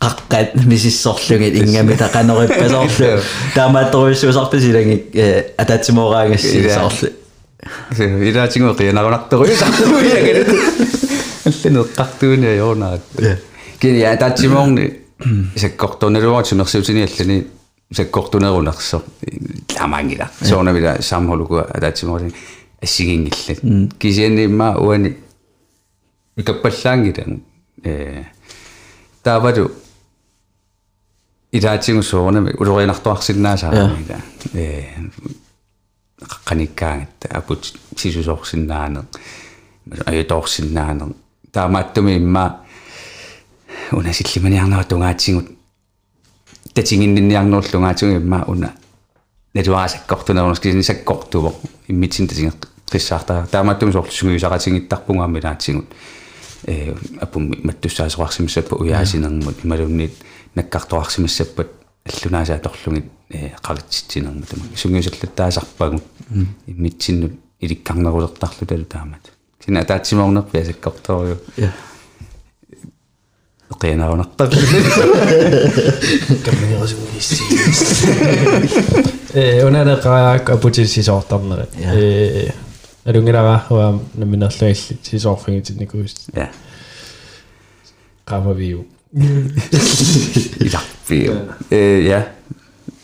qaqqat 0.00 0.64
misissorlugit 0.66 1.54
ingami 1.60 1.96
taqanerippasoorlu 1.96 3.10
taamaattoruissuusarpasilangi 3.56 4.96
ataatsimooraangassi 5.62 6.70
sooрлу 6.72 7.21
qianarunartoru 8.78 9.46
sartuiagat 9.62 10.48
алланеэ 11.46 11.84
qартууни 11.96 12.46
аёрнаат 12.46 13.02
кини 13.80 14.02
атаатсимоорни 14.02 14.86
саккортунелуарт 15.56 16.46
сумерсуутини 16.46 17.02
аллани 17.06 17.46
саккортунерунерсо 17.92 19.02
ламаангила 19.78 20.30
соорнавила 20.42 20.96
саамхолугуа 21.00 21.62
атаатсимоорни 21.76 22.32
ассигингиллат 22.82 23.60
кисианнимма 23.98 24.76
уани 24.78 25.16
икаппаллаангила 26.36 27.38
э 27.84 28.24
таавалу 29.22 29.70
илаатсигу 31.52 32.02
соорнами 32.02 32.54
улориинартуарсиннаасаарамида 32.58 34.16
э 34.54 34.84
qanikkaangit 36.44 37.28
aput 37.34 37.72
sisusorsinnaane 37.96 39.00
ajutorsinnaane 40.06 41.14
таамааттуми 41.52 42.16
имма 42.16 42.44
унасиллиманиарнера 43.92 44.84
тунгааtsинgut 44.84 45.48
татингиннинниарнерлунгаатуги 46.74 48.16
имма 48.16 48.44
уна 48.46 48.72
натуаасаккортунерунас 49.54 50.60
кисини 50.60 50.82
саккортуво. 50.82 51.54
Иммитсин 51.88 52.28
татинге 52.28 52.52
qissaartaa 52.90 53.46
таамааттуми 53.46 53.92
соорлусугуисаратингиттарпунгаамми 53.92 55.40
наатсигут 55.40 55.86
э 56.66 56.94
апум 57.20 57.52
маттуссаасоқарсимассаппа 57.62 58.74
уяасинермут 58.76 59.64
ималунниит 59.64 60.14
наккартоарсимассаппат 60.54 61.68
аллунаасаа 62.04 62.58
торлугит 62.58 63.06
э 63.30 63.50
қалитситсинермут 63.62 64.48
тама 64.48 64.64
сунгиусерлаттаасарпагут 64.76 66.04
иммитсиннут 66.66 67.32
иликкарнерулертарлу 67.60 68.66
талу 68.66 68.84
таамат 68.84 69.32
сина 69.64 69.84
таатсимаорнерпи 69.84 70.58
асаккорториу 70.58 71.38
я 71.56 71.72
qeenarunartar 73.80 74.48
каммиерасугисси 76.44 77.42
э 79.34 79.64
унанаqa 79.66 80.34
апутиссисоортарнери 80.54 81.66
э 81.76 82.52
алунгилара 83.04 83.64
наминерлуилли 84.14 84.98
сисоорфигитинникуус 85.02 86.28
ja 86.34 86.50
qamavиу 88.24 88.86
ilarpiu 90.60 91.32
э 91.70 92.08
ja 92.08 92.22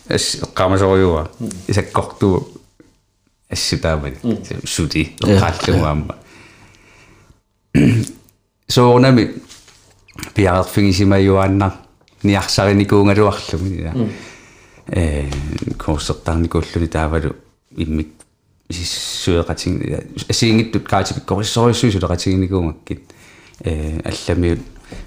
as 0.09 0.37
qamasoriua 0.53 1.29
isakkortu 1.67 2.29
assutaamani 3.51 4.17
suti 4.65 5.15
qaallungaamma 5.21 6.13
soornami 8.69 9.29
piarerfingisimayuannar 10.35 11.71
niarsarinikuungaluarlumi 12.23 13.77
э 14.91 15.29
курсертарникууллуни 15.77 16.87
таавалу. 16.87 17.35
Иммик 17.77 18.07
сисsueqating 18.71 19.77
асиингиттут 20.29 20.87
каатипиккорissoriussui 20.89 21.91
сулеqatigинникуунгаккит 21.91 23.03
э 23.63 23.99
алламиут 24.03 24.59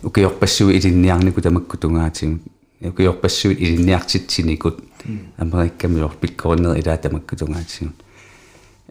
укиорпассуи 0.02 0.76
илинниарнику 0.78 1.40
тамакку 1.40 1.76
тунгаатигу 1.76 2.40
укиорпассуи 2.80 3.54
илинниартитсиникут 3.54 4.82
америккамиор 5.36 6.12
пиккориннер 6.20 6.78
илаа 6.78 6.98
тамакку 6.98 7.36
тунгаатигу 7.36 7.92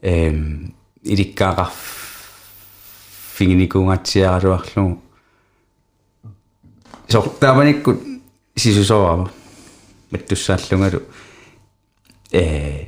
эм 0.02 0.74
иликкаақар 1.04 1.70
фигиникуунгатсиаралуарлугу 3.36 5.02
сортааманиккут 7.08 8.02
сисусоава 8.56 9.32
маттуссааллунгалу 10.12 11.02
э 12.32 12.88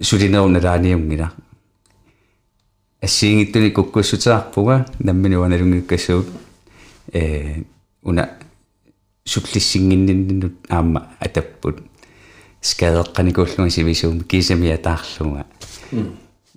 сулинерунналааниунгила 0.00 1.32
ассиингиттуни 3.00 3.70
куккуссутаарпуга 3.70 4.86
намминуаналунгиккассуут 4.98 6.26
э 7.12 7.62
уна 8.02 8.30
суллиссингинниннут 9.24 10.54
аама 10.68 11.10
атаппут. 11.18 11.82
Скадеққаникууллунга 12.60 13.70
сивисуум 13.70 14.20
кисамиа 14.20 14.78
таарлунга 14.78 15.46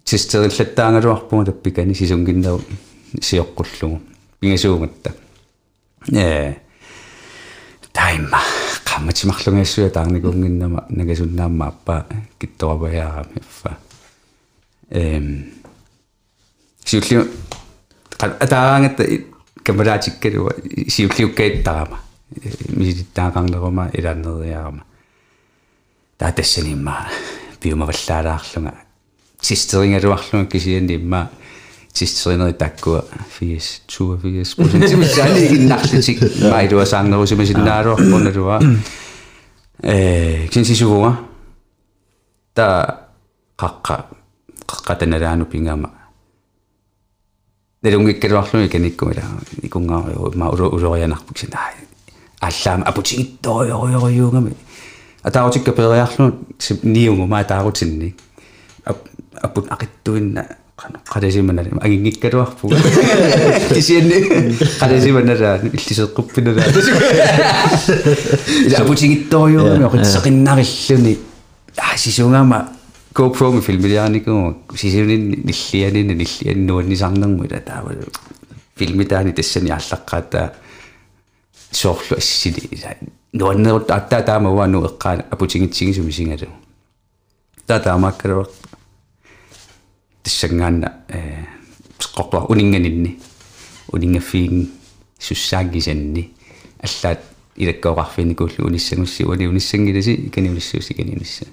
систериллаттаангалуарпуга 0.08 1.46
таппикани 1.46 1.94
сисунгиннеру 1.94 2.62
сиоққуллугу 3.20 4.02
пингасууматта 4.40 5.14
э 6.14 6.56
тайма 7.92 8.40
qammatsimaqlungiassua 8.86 9.90
taarnikuunginnama 9.90 10.84
nagasunnaamma 10.90 11.68
appa 11.68 12.06
kittorapаяарами 12.40 13.42
фа 13.62 13.78
эм 14.92 15.52
сиуллиу 16.86 17.28
атаагаангатта 18.18 19.04
камалаатиккалуа 19.68 20.52
сиуллиуккаиттарама 20.88 22.00
мисилиттаақарнерума 22.80 23.90
илааннериарама 23.94 24.84
таа 26.18 26.32
тассанимма 26.32 27.08
пиумаваллаалаарлунга 27.60 28.74
систерингалуарлунга 29.42 30.50
кисианнимма 30.52 31.30
систеринери 31.94 32.54
таккуа 32.54 33.04
80 33.40 33.82
82 33.88 34.56
procent 34.56 34.88
симисаани 34.88 35.48
иннарлутик 35.58 36.20
майдуа 36.52 36.86
саангерусимасиннаалуарпуналуа 36.86 38.60
э 39.84 40.48
кинсисугуа 40.48 41.18
та 42.54 43.04
қаққа 43.58 44.06
қаққатаналаану 44.68 45.46
пингама 45.46 45.97
нелунгиккалуарлуми 47.88 48.68
каниккумила 48.68 49.24
икунгаариу 49.64 50.32
ма 50.36 50.50
улорианарпуксин 50.52 51.50
аа 51.54 51.72
аллаама 52.40 52.86
апутигитториориориунгами 52.86 54.54
атаарутикка 55.24 55.72
периарлу 55.72 56.34
ниунгу 56.84 57.26
ма 57.26 57.44
таарутинни 57.44 58.16
аппут 59.42 59.68
ақиттуинна 59.70 60.46
qadasimanali 61.10 61.72
agingikkaluarpu 61.82 62.70
kisianni 63.74 64.18
qadasimanala 64.80 65.60
illiseqquppinala 65.66 66.62
ila 68.68 68.78
aputingittoriuumi 68.84 69.86
oqitseqinnarilluni 69.90 71.14
сисунгаама 72.04 72.77
GoPro 73.18 73.52
ми 73.52 73.62
филмилиарникуу 73.62 74.64
сисунин 74.76 75.42
ниллианин 75.44 76.08
ниллианнуаннисарнерму 76.18 77.46
ила 77.46 77.60
таавал 77.60 77.96
филмитаани 78.76 79.34
тассани 79.34 79.72
аллаққаата 79.72 80.54
соорлу 81.72 82.18
ассили 82.18 82.62
нуаннерут 83.34 83.90
аттаа 83.90 84.22
таамауану 84.22 84.86
эққаана 84.86 85.26
апутингитсигисуми 85.32 86.12
сингалу 86.12 86.52
таа 87.66 87.80
таамааккалуа 87.80 88.46
тассангаанна 90.22 90.94
э 91.10 91.44
скоқла 91.98 92.46
унинганинни 92.46 93.20
унингаффиин 93.92 94.70
суссаагисанни 95.18 96.34
аллаат 96.84 97.24
илаккоқарфиникууллу 97.56 98.68
униссагусси 98.68 99.24
уни 99.24 99.48
униссангиласи 99.48 100.14
иканиулиссууси 100.28 100.94
иканиунисса 100.94 101.46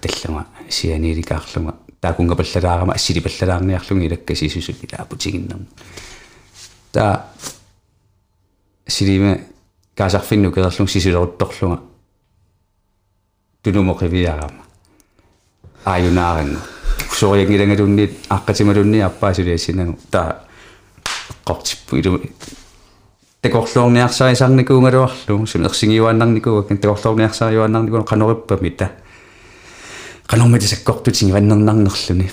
тааписеритталлума 0.00 0.46
сианииликаарлума 0.68 1.74
таакунга 2.00 2.36
паллалаарама 2.36 2.94
ассили 2.94 3.20
паллалаарниарлуги 3.20 4.06
илаккасисусут 4.06 4.84
илаапутигиннерму 4.84 5.66
та 6.92 7.26
силима 8.86 9.38
каасарфинну 9.96 10.52
кедерлун 10.52 10.88
сисулерутторлунга 10.88 11.82
тунумоқивиарама 13.62 14.64
аюнаарангу 15.84 16.58
сориангиlanгалунниит 17.12 18.26
аққатималунни 18.28 19.00
аппаасулиассинагу 19.00 19.98
таа 20.10 20.44
қортиппу 21.44 21.96
илу 21.96 22.20
такорлуорниарсарисарникуунгалуарлу 23.42 25.46
сумерсигиуаннарникуугаккан 25.46 26.78
такорлуорниарсариуаннарникуу 26.78 28.04
қанориппами 28.04 28.70
та 28.70 28.92
qanормати 30.30 30.68
саккортутинги 30.70 31.32
ваннернарнерлүни 31.34 32.30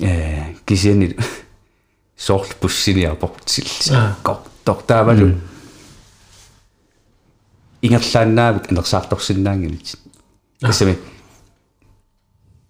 э 0.00 0.54
кисиани 0.64 1.16
соорлу 2.16 2.54
пуссилиарпортил 2.60 3.66
саккор 3.80 4.38
тортаавалу 4.64 5.34
ингерлааннаавит 7.82 8.70
анерсаарторсиннаангилит 8.72 9.98
кисами 10.60 10.98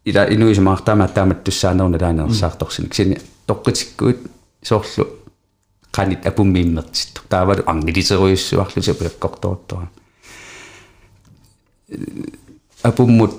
ила 0.04 0.26
инуисмаартаама 0.34 1.08
таамат 1.08 1.44
туссаанерна 1.44 1.98
лаанерсаарторсин 1.98 2.88
кисини 2.88 3.20
тоққитиккуут 3.46 4.18
соорлу 4.62 5.06
qanit 5.92 6.26
apummiimmertit 6.26 7.20
taavalu 7.28 7.62
angiliteruissuarlu 7.66 8.82
sapulakkortoortora 8.82 9.86
apummut 12.82 13.34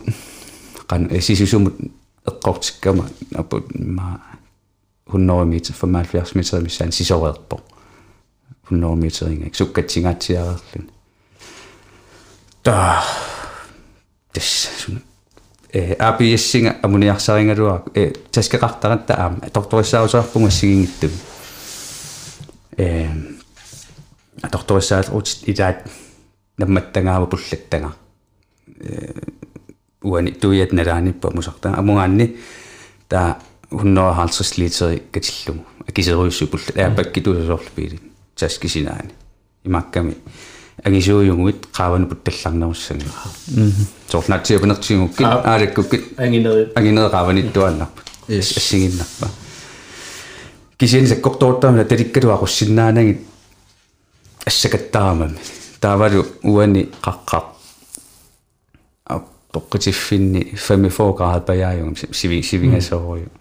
qan 0.88 1.10
sisusumut 1.19 1.78
eqqortikkama 2.28 3.06
aput 3.38 3.65
ma 3.86 4.19
100 5.13 5.45
meter 5.45 5.74
75 5.74 6.36
meter 6.36 6.62
missaan 6.62 6.91
sisoreerpo 6.91 7.62
100 8.71 8.95
meter 8.95 9.28
inga 9.28 9.50
sukkatsigaatiarerlun 9.54 10.89
ta 12.63 13.04
tes 14.34 14.89
э 15.74 15.95
APS-синга 16.00 16.71
амуниарсарингалуа 16.84 17.84
э 17.95 18.12
таскеқартарат 18.32 19.06
таама 19.06 19.50
торториссаусаарпунга 19.54 20.50
сигингитту 20.50 21.10
э 22.78 23.08
торториссаат 24.52 25.10
ут 25.13 25.28
илаат 25.45 25.88
намматтангаава 26.58 27.26
пуллаттага 27.26 27.93
э 28.80 29.35
уани 30.06 30.32
туиат 30.32 30.72
налааниппа 30.74 31.32
мусарта 31.34 31.74
амугаанни 31.78 32.36
та 33.08 33.38
150 33.72 34.60
литери 34.60 35.04
катиллугу 35.12 35.65
акисеруиссу 35.88 36.48
пулла 36.48 36.72
аапакки 36.76 37.20
тусасоорлу 37.22 37.70
пиили 37.76 38.00
таскисинаани 38.36 39.12
имакками 39.63 40.15
агисууюгуит 40.84 41.68
qaavanu 41.78 42.06
puttallарнеруссага 42.12 43.10
соорнатсиапанертигукки 44.12 45.24
аалаккуккит 45.24 46.04
ангинери 46.18 46.72
агинеэ 46.76 47.10
qaavaniттуаннарпа 47.10 48.02
ассигиннарпа 48.28 49.28
кисиани 50.78 51.08
саккортооттаамна 51.08 51.86
таликкалу 51.86 52.34
aquссиннаанагит 52.36 53.22
ассакаттарамами 54.46 55.39
таавалу 55.80 56.26
уани 56.44 56.89
қаққақ 57.02 57.55
тоққитиффинни 59.56 60.41
54 60.56 61.13
град 61.15 61.46
паяаюм 61.46 61.96
сиви 61.96 62.44
сивингасоориу 62.44 63.32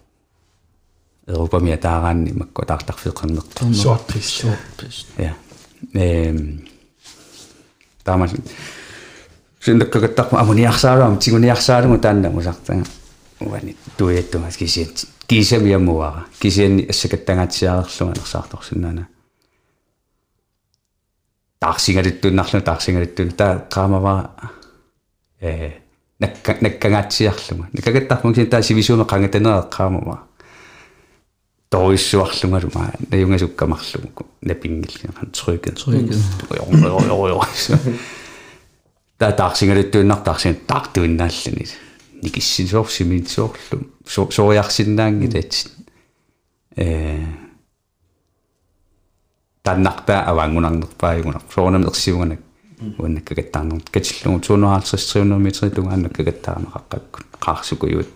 Европамия 1.27 1.77
таагаанни 1.77 2.31
макку 2.31 2.65
таартарфеқарнерту 2.65 3.73
сорпис 3.73 4.45
ja. 5.17 5.35
Эм 5.93 6.67
таамал 8.03 8.29
синдаккагаттарма 9.59 10.39
амуниарсаараам 10.39 11.17
тигуниарсааламу 11.17 11.99
таанна 11.99 12.29
мусартага 12.29 12.85
уани 13.39 13.75
туиаттумас 13.97 14.57
кисиан 14.57 14.89
кисамиаммуара 15.27 16.25
кисианни 16.39 16.85
ассакаттагаатсиарерлуга 16.89 18.13
нерсаарторсинаана 18.13 19.07
таарсингалиттуннарлу 21.59 22.61
таарсингалиттун 22.61 23.31
таа 23.31 23.65
qaamava 23.69 24.29
э 25.41 25.84
накка 26.19 26.57
наккагаатсиарлуга 26.61 27.67
наккагаттарму 27.73 28.33
кисиан 28.33 28.49
таа 28.49 28.61
сивисууме 28.61 29.05
qangatanera 29.05 29.69
qaamava 29.69 30.19
ториссуарлунгалума 31.69 32.93
наюнгасуккамарлугу 33.11 34.25
напингилган 34.41 35.31
трyggen 35.31 35.75
Tryggen. 35.75 36.19
та 39.17 39.31
таарсингалуттууннар 39.31 40.17
таарсин 40.23 40.55
таартуиннааллани 40.67 41.65
никиссисоор 42.21 42.89
симитсоорлу 42.89 43.79
сориарсиннаангилат 44.05 45.67
э 46.77 47.25
таннарпаа 49.63 50.21
авангунарнерпаагунар 50.31 51.41
соорнам 51.53 51.87
ерсиуганак 51.87 52.39
уаннаккагаттаарнер 52.97 53.81
катиллугу 53.91 54.39
250 54.39 55.13
300 55.13 55.37
метри 55.39 55.69
тунгааннаккагаттаарнеқаққаккут 55.69 57.27
қаарсукуйуут 57.39 58.09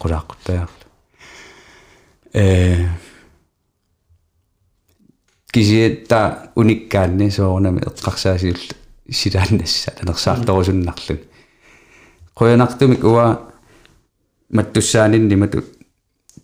қулааққуттаарлу 0.00 0.86
э 2.32 2.88
кисиетта 5.52 6.50
униккаанни 6.54 7.30
соорнами 7.30 7.80
эққарсаасиулла 7.80 8.74
силааннасса 9.10 9.92
танерсаарторусуннарлун 9.92 11.20
қоянартумик 12.34 13.04
уа 13.04 13.40
маттуссаанинни 14.50 15.36
мату 15.36 15.64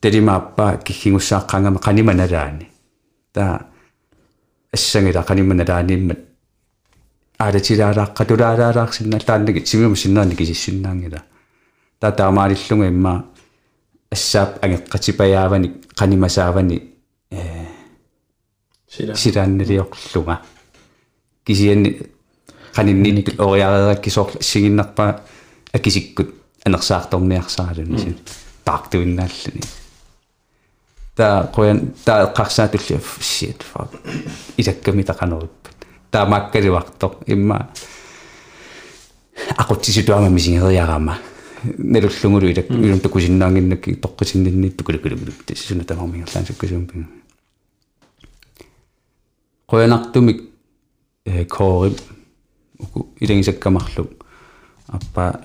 талимааппаа 0.01 0.79
киггингуссааққангама 0.79 1.81
қаниманалаани 1.81 2.71
та 3.33 3.67
ассангила 4.73 5.23
қаниманалааниммат 5.23 6.32
аалатилаалааққатулаалаалаарсинна 7.43 9.19
тааннаги 9.19 9.65
симиум 9.67 9.97
синнаани 9.97 10.35
кисиссиннаангила 10.35 11.23
та 12.01 12.13
таамаалиллунга 12.13 12.87
имма 12.89 13.25
ассаап 14.11 14.65
ангеққатипаяавани 14.65 15.69
қанимасаавани 15.99 16.77
э 17.31 17.67
сила 18.89 19.15
силаанналиорлуга 19.15 20.41
кисианни 21.47 22.01
qaninnit 22.77 23.29
oriareerakkisorla 23.39 24.41
siginnarpa 24.41 25.21
akisikkut 25.73 26.29
анерсаарторниарсааралуни 26.65 27.99
син 27.99 28.17
таартуиннааллани 28.65 29.63
та 31.17 31.49
qoyan 31.55 31.93
та 32.05 32.25
эққарсаатулли 32.27 33.01
shit 33.21 33.61
fuck. 33.73 33.91
Илакками 34.57 35.03
тақанеруппат 35.03 35.77
таамааккаливарто 36.13 37.19
имма 37.27 37.69
aquttisituama 39.57 40.29
misingeriarama 40.31 41.17
налуллугулу 41.79 42.47
илак 42.51 42.71
илум 42.71 43.01
такусиннаангиннакки 43.01 43.95
тоққисинниннитту 43.95 44.85
кулукулукулук 44.85 45.45
тассуна 45.47 45.85
тамармингерлаансуккасуумпига 45.85 47.07
qoyanartumik 49.67 50.43
э 51.25 51.45
коорим 51.45 51.97
уку 52.79 53.09
илангисаккамарлу 53.21 54.11
аппа 54.89 55.41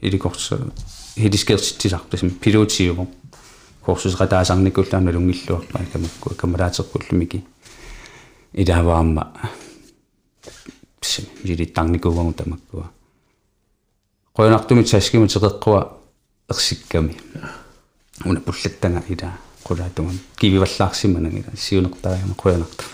иликорса 0.00 0.70
хилискертитсартасим 1.16 2.30
пилотиумо 2.30 3.08
корсусратаасарникуллаана 3.84 5.12
лунгиллуарпа 5.12 5.80
камакку 5.92 6.34
камалаатерпуллумики 6.34 7.44
илааваама 8.52 9.32
сим 11.02 11.26
жилиттарникуугаму 11.44 12.32
тамаккуа 12.32 12.86
qoyanartumit 14.36 14.86
saskima 14.86 15.26
teqeqqua 15.26 15.80
ersikkami 16.50 17.14
una 18.24 18.40
pullattanga 18.40 19.00
ila 19.12 19.28
qulaatuman 19.66 20.18
kivivallaarsиманагила 20.40 21.52
сиунертариама 21.54 22.34
qoyanartu 22.42 22.84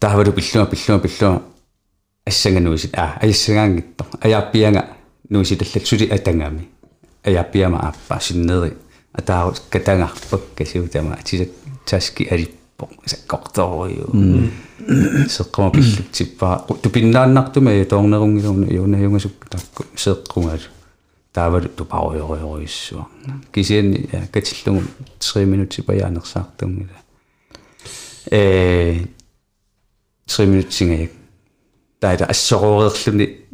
таавалу 0.00 0.32
пиллума 0.32 0.66
пиллума 0.66 1.00
пиллума 1.04 1.42
ассангануисит 2.26 2.94
аа 2.98 3.18
аиссагаангитто 3.22 4.04
аjaappianga 4.24 4.82
нуиситаллат 5.28 5.86
сули 5.86 6.06
атангами 6.06 6.68
аjaappiама 7.24 7.78
ааппа 7.80 8.20
синнери 8.20 8.76
атаару 9.12 9.54
катангарпак 9.70 10.42
касиутама 10.56 11.14
атисак 11.14 11.48
таски 11.84 12.24
алиппо 12.30 12.65
саккорториу 13.06 14.50
сеққама 15.28 15.72
пиллутсиппаа 15.72 16.66
тупиннааннартума 16.82 17.84
тоорнерунгилуна 17.84 18.66
юунаюнгасук 18.72 19.48
такку 19.50 19.84
сеққунгалу 19.96 20.68
таавалу 21.32 21.68
тупаориориориссуа 21.68 23.06
кисианни 23.52 24.08
катиллугу 24.32 24.82
3 25.20 25.44
минути 25.44 25.80
паяанерсаартунгила 25.80 27.00
э 28.30 29.06
3 30.26 30.46
минутсингаяк 30.46 31.10
таида 32.00 32.26
ассороориерлүни 32.26 33.46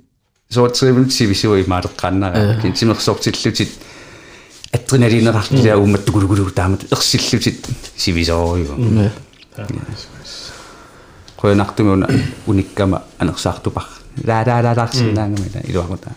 соо 0.48 0.68
3 0.68 0.92
минути 0.92 1.26
висуи 1.26 1.62
маалеққаннара 1.62 2.60
кинсимерсортиллутит 4.72 5.52
адреналинерарлилаа 5.52 5.76
умматтукулукулу 5.78 6.50
таамат 6.50 6.84
ерсиллутит 6.90 7.66
сивисоориу 7.96 9.10
qoyanartumuuna 11.36 12.08
unikкама 12.46 13.02
анерсаартупар 13.18 13.84
лаалаалаалаарсинаангамила 14.24 15.60
илуакута 15.64 16.14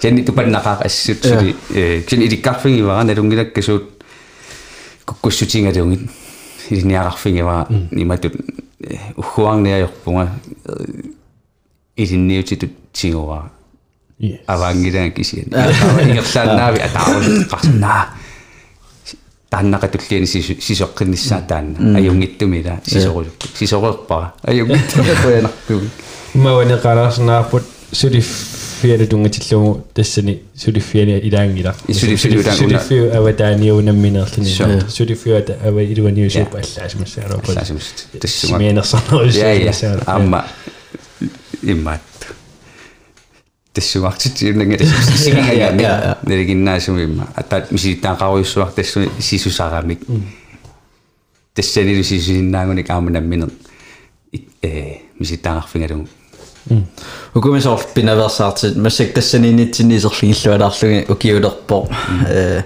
кенни 0.00 0.22
тупаннақаа 0.22 0.82
ассут 0.84 1.24
сули 1.24 1.56
э 1.70 2.02
кин 2.02 2.22
иликкарфингивара 2.22 3.02
налунгилаккасуут 3.02 4.04
куккуссутингалунгит 5.04 6.10
илниарарфигива 6.70 7.66
иматут 7.90 8.34
ухуарниаёрпунга 9.16 10.30
илинниутитут 11.96 12.70
тигуа 12.92 13.50
Yes. 14.20 14.38
аваангилаа 14.46 15.10
кисиан 15.10 15.46
ингерлаанаави 16.02 16.80
атаарун 16.86 17.44
qarnaa 17.50 18.02
тааннакатуллиани 19.50 20.26
сисоққиннссаа 20.26 21.42
таанна 21.48 21.98
аюнгиттумила 21.98 22.80
сисорулукку 22.86 23.48
сисорерпара 23.58 24.32
аюнгиттумианартуги 24.46 25.88
Маване 26.34 26.76
қараарснаарпут 26.76 27.62
сулиффиалу 27.92 29.06
тунгатиллугу 29.06 29.84
тассани 29.94 30.42
сулиффиани 30.56 31.18
илаангила 31.18 31.74
Сулиффиалу 31.88 32.40
илаангуна. 32.40 32.56
сулиффиу 32.80 33.16
аватааниунамминерлани 33.18 34.48
Sure. 34.48 34.88
сулиффиу 34.90 35.36
ата 35.36 35.56
ава 35.64 35.82
илуаниусуупа 35.82 36.58
аллаасмассаарапа 36.58 37.50
Аллаасмассаарапа. 37.52 38.18
Тассума. 38.20 38.62
я 38.62 40.00
амма 40.06 40.44
иммат 41.62 42.00
тассуартитиуннага 43.74 44.76
Ja, 45.26 45.52
ja, 45.52 45.70
ja. 45.80 46.18
нэригиннаасумимма 46.22 47.28
атаат 47.34 47.72
миситтаақаруйуссуар 47.72 48.70
тассуни 48.70 49.10
сисусарамик 49.18 50.00
тассанилу 51.54 52.02
сисусиннаагуник 52.02 52.90
ааманамминер 52.90 53.50
э 54.62 54.98
миситтаақарфингалугу 55.18 56.08
Ukumi 57.34 57.60
pinaversaartit 57.94 58.76
massак 58.76 59.12
тассанинитсинисерлигиллуалаарлуги 59.12 61.04
укиулерпо 61.08 61.88
э 62.28 62.62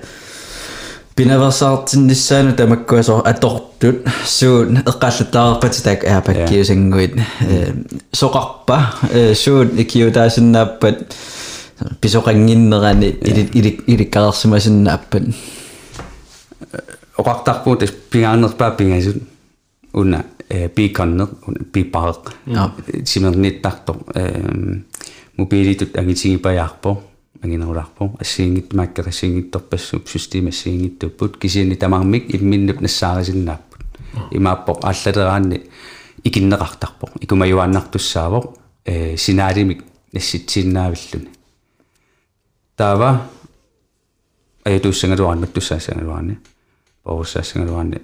пinaversaartinnissaanu 1.17 2.53
тамаккуасо 2.57 3.21
атортут 3.25 4.07
суун 4.25 4.77
эққаллутаарпати 4.77 5.83
так 5.83 6.03
аапаккиусангуит 6.03 7.13
э 7.41 7.73
соқарпа 8.11 8.77
э 9.11 9.35
суун 9.35 9.69
икиутаасиннааппат 9.77 11.15
писоқангиннерани 12.01 13.09
или 13.09 13.41
или 13.53 13.69
иликкарерсимасиннааппат 13.87 15.23
оқартарпуу 17.17 17.75
тас 17.77 17.91
пингаанерпаа 18.11 18.71
пингасут 18.71 19.17
уна 19.93 20.25
э 20.49 20.67
биконнер 20.75 21.27
уна 21.45 21.59
бипареq 21.73 22.33
Ja. 22.45 22.71
симерниттартор 23.05 23.97
э 24.15 24.81
мобилитут 25.37 25.95
ангитигипаяарпо 25.97 27.01
ангинеруларпо 27.42 28.16
ассиингит 28.20 28.72
мааккерассиингитторпассуп 28.72 30.08
система 30.08 30.48
ассиингиттуппут 30.48 31.38
кисиани 31.38 31.74
тамармик 31.74 32.34
имминнуп 32.34 32.80
нассаарисиннааппут. 32.80 33.80
Имааппо 34.30 34.78
аллалераанни 34.82 35.62
икиннеқартарпо. 36.24 37.10
Икумаюааннартуссаавоқ 37.20 38.54
э 38.88 39.16
синаалимик 39.16 39.84
насситсиннаавиллуни 40.12 41.28
таава 42.76 43.28
ajatuussangaluarni 44.64 45.40
mattussaasangaluarni 45.40 46.34
porussaasangaluarni 47.04 47.98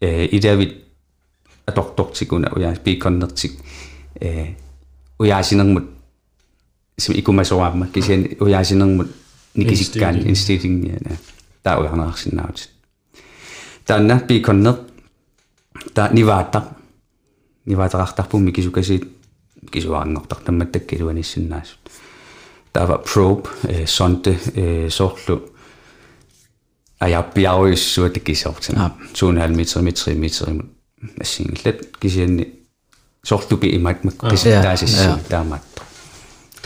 э 0.00 0.28
идавит 0.36 0.84
атортортикуна 1.66 2.52
уяас 2.54 2.78
пиконнертик 2.78 3.52
э 4.20 4.54
уяасинермут 5.18 5.95
сим 6.98 7.14
икумасораамма 7.14 7.88
кисиан 7.88 8.26
уяасинермут 8.40 9.08
никисиккаани 9.54 10.28
инститингиана 10.28 11.18
таа 11.62 11.80
уярнаарсиннаавут 11.80 12.70
таанна 13.86 14.20
пиконнер 14.20 14.80
та 15.94 16.10
ниваатта 16.12 16.76
ниваатақартарпумми 17.66 18.52
кисукасиит 18.52 19.08
кисуаарнертар 19.70 20.38
тамматтак 20.38 20.86
килуаниссиннаасут 20.86 21.78
таава 22.72 23.02
probe 23.04 23.48
э 23.68 23.86
сонте 23.86 24.38
э 24.54 24.88
соорлу 24.90 25.50
ajappiaruissuat 27.00 28.18
kisortana 28.24 28.90
2,5 29.12 29.56
meter 29.56 29.82
meter 29.82 30.14
meter 30.14 30.66
ассингиллат 31.20 31.96
кисианни 32.00 32.54
сортупи 33.22 33.76
имаатмакку 33.76 34.30
киситтаасисси 34.30 35.08
таамаатто 35.28 35.75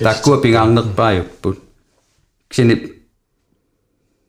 таккуа 0.01 0.40
пингаарнерпааюппут 0.40 1.59
кисини 2.48 2.92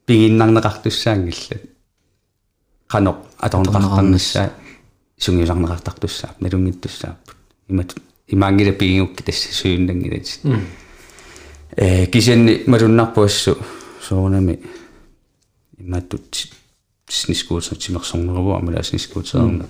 пигиннарнеқартуссаангиллат 0.06 1.62
қано 2.92 3.16
аторнеқартарнissaа 3.40 4.52
сунгиларнеқартартуссаап 5.18 6.42
налунгиттуссааппут 6.42 7.38
имат 7.70 7.96
имаангила 8.28 8.74
пигингукки 8.74 9.24
тасса 9.24 9.54
сүйннангилат 9.54 10.40
э 11.78 12.06
кисианни 12.08 12.64
малуннарпуассу 12.68 13.58
соонами 14.02 14.60
имматтут 15.78 16.48
снискуутер 17.08 17.78
тимерсорнеруву 17.78 18.56
амала 18.56 18.84
снискуутерна 18.84 19.66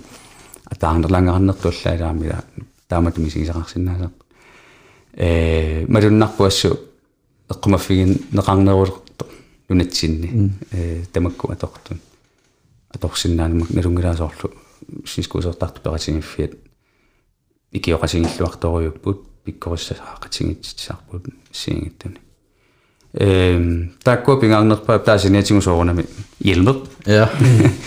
атаарнерлангараннертуллаалаамила 0.66 2.44
таамат 2.88 3.18
мисигисақарсинаасаа 3.18 4.12
э 5.14 5.86
малуннарпуассу 5.88 6.80
эққумаффигин 7.50 8.28
неқарнерулерто 8.32 9.28
нунатсинни 9.70 10.52
э 10.72 11.04
тамакку 11.12 11.52
атортун 11.52 12.00
аторсиннаанамак 12.90 13.70
налунгилаасоорлу 13.70 14.52
снискуутертарту 15.06 15.82
ператингиффиат 15.82 16.54
икиоқасингиллуарторуйуппут 17.72 19.28
пиккориссаақатингитсисаарпут 19.46 21.26
сиингиттуни. 21.52 22.18
Эм 23.14 23.94
такко 24.04 24.38
пингарнерпаа 24.38 25.00
таасиниатигусоорунами 25.00 26.06
илмер 26.40 26.88
ja 27.06 27.30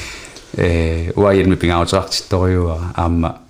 э 0.56 1.12
уаилми 1.14 1.54
пингаутерартитторюа 1.54 2.92
аама 2.94 3.43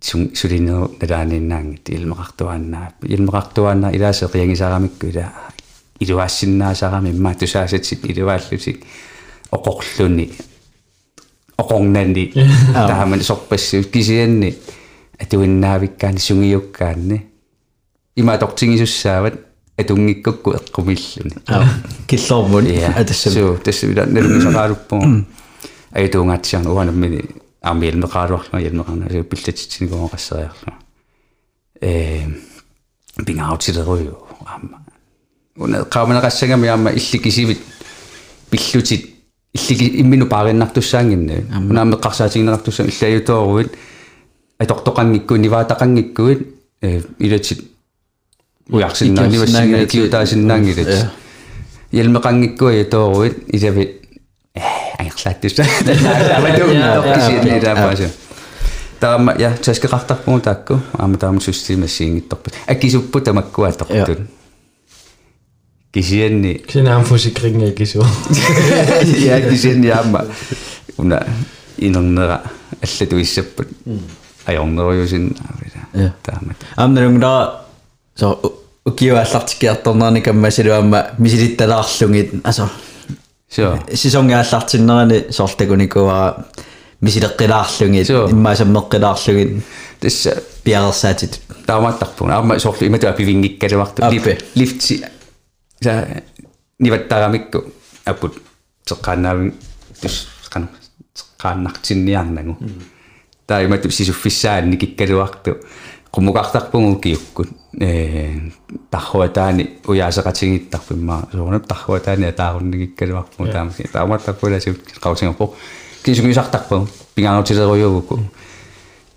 сун 0.00 0.30
сулинер 0.34 0.90
налааниннаангит 1.00 1.90
илмеқартуааннаа 1.90 2.92
илмеқартуааннаа 3.02 3.92
илаасеқиангисарамикку 3.92 5.06
ила 5.06 5.32
илуаассиннаасарами 6.00 7.10
имма 7.10 7.34
тусаасатсит 7.34 8.04
илуааллутик 8.04 8.84
оқорлуни 9.50 10.32
оқорнанни 11.58 12.32
тааман 12.74 13.20
сорпассу 13.22 13.82
кисианни 13.84 14.56
атуиннаавиккаани 15.18 16.18
сунгиуккаанни 16.18 17.26
има 18.16 18.38
тортингисуссаават 18.38 19.34
атунгиккукку 19.76 20.52
эққумиллуни 20.58 21.36
ja 21.48 21.66
killormun 22.08 22.66
atassam 22.96 23.32
суу 23.32 23.58
тассуила 23.64 24.04
налунгисақаалуппу 24.06 24.96
аятуунгаатсиарна 25.92 26.72
уанаммини 26.72 27.24
арми 27.62 27.86
илмеқаалуарлуа 27.88 28.60
илмеқарна 28.60 29.24
пиллатитсинигоо 29.24 30.08
qasseriarlu 30.08 30.72
э 31.80 32.26
пингаутилеруйу 33.26 34.16
аама 34.46 34.84
уна 35.56 35.82
qaameneqassagami 35.82 36.66
аама 36.68 36.90
илликисивит 36.90 37.60
пиллутит 38.50 39.10
иллики 39.52 40.00
иммину 40.00 40.26
паариннартуссаангинна 40.26 41.34
унааме 41.70 41.96
қарсаатигнеқартусса 41.96 42.88
иллаюторуит 42.88 43.76
атортоқангикку 44.58 45.34
ниваатақангиккуит 45.36 46.46
э 46.80 47.02
илатит 47.18 47.64
уярсиннаани 48.68 49.38
вассингаа 49.38 49.86
киутаасиннаангилат 49.86 51.12
ялмеқангиккуа 51.92 52.72
яторуит 52.72 53.36
илавит 53.48 53.99
ангерлааттуса 54.98 55.64
аматууннаақкисиилаапааса 56.36 58.10
таама 59.00 59.34
я 59.38 59.50
таскеқартарпугу 59.56 60.40
таакку 60.40 60.80
аама 60.98 61.16
таама 61.18 61.40
сустимассиингитторпут 61.40 62.54
аккисуппу 62.66 63.20
тамаккуатортун 63.20 64.28
кисианни 65.92 66.54
кисинаам 66.54 67.04
фусикринга 67.04 67.72
кису 67.72 68.04
я 69.18 69.40
кисианни 69.50 69.88
аама 69.88 70.26
уна 70.96 71.26
инернера 71.78 72.42
аллатуиссаппут 72.82 73.68
ajornerujusin 74.46 75.36
Ja. 75.92 76.12
таамат 76.22 76.56
амналунгла 76.76 77.64
со 78.14 78.38
укиуааллартикиарторнерни 78.84 80.20
каммасилуамма 80.20 81.10
мисилитталаарлугит 81.18 82.34
асо 82.44 82.70
соо 83.49 83.79
сисонгиааллартиннерани 83.93 85.31
соорлтакуникуара 85.31 86.45
мисилеққилаарлугит 87.01 88.07
Sure. 88.09 88.29
иммаасаммеққилаарлугит 88.31 89.63
тасса 89.99 90.43
пиарерсаатит 90.63 91.39
таамааттарпуна 91.65 92.35
аама 92.37 92.59
соорлу 92.59 92.87
иматуа 92.87 93.11
пивингиккалуарту 93.13 94.03
Аппе. 94.03 94.39
лифти 94.55 95.03
са 95.81 96.21
ниваттарамикку 96.79 97.63
аппут 98.05 98.33
теққаанаавин 98.85 99.53
тус 100.01 100.27
қана 100.51 100.67
qaannartinniarnagu 101.41 102.55
taa 103.47 103.59
imatu 103.65 103.91
sisuffissaanni 103.91 104.77
kikkaluartu 104.77 105.51
qumuqartarpungu 106.11 106.95
kiukkut 107.03 107.49
э 107.79 108.51
тархуатаани 108.91 109.63
уяасеқатингиттарпиммаа 109.87 111.27
соорнап 111.31 111.67
тархуатаани 111.67 112.25
атааруннигиккалуарпу 112.31 113.47
таамси 113.51 113.89
тааматтарпуласут 113.93 114.79
qausingappo 115.03 115.53
кисугисартарпу 116.03 116.87
пингаанутилеруйугуку 117.15 118.19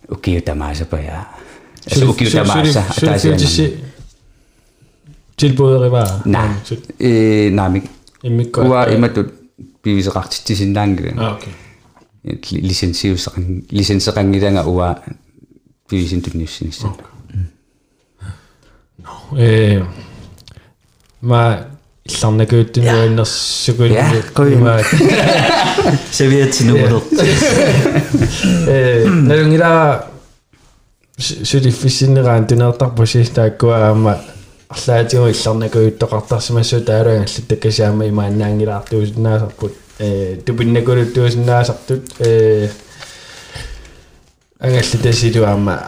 укиу 0.08 0.42
тамаасапая 0.42 1.26
асу 1.90 2.10
укиу 2.10 2.30
тамааса 2.30 2.84
атаасиана 2.96 3.88
tilbuderiva 5.38 6.02
на 6.24 6.40
э 6.98 7.50
намик 7.50 7.84
иммикко 8.22 8.60
уа 8.60 8.86
иматут 8.94 9.32
пивисеқартитсисиннаангилу 9.82 11.12
а 11.16 11.36
окей 11.36 11.54
лиценсиусеқан 12.24 13.64
лиценсеқангиланга 13.70 14.66
уа 14.66 14.98
пивисин 15.89 16.21
тунниуссинисса 16.21 16.87
э 19.37 19.83
ма 21.21 21.67
илларнакуuттимуиннерсукун 22.05 23.91
Ja, 23.91 24.05
kui- 24.35 24.55
ма 24.57 24.79
Servietsinummer. 26.11 27.01
э 28.67 29.05
налунгила 29.07 30.05
сулиффисиннераан 31.17 32.47
тунеэртарпуси 32.47 33.23
тааккуа 33.33 33.77
аама 33.89 34.19
арлаатигу 34.69 35.27
илларнакуиттоқартарсимассуу 35.29 36.81
таалуангалли 36.81 37.41
таккасаама 37.49 38.07
имааннаангилаартуусиннаасарпут 38.09 39.73
э 39.99 40.37
тупиннакулуттуусиннаасартут 40.45 42.03
э 42.19 42.69
ангалли 44.59 44.97
тасилу 45.01 45.45
аама. 45.45 45.83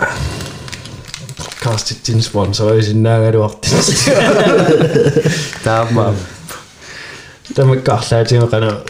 Каститин 1.60 2.22
спонсорисиннаагалуарти 2.22 3.70
таама. 5.64 6.16
Тамаккаарлаатигу 7.56 8.48
қана 8.48 8.82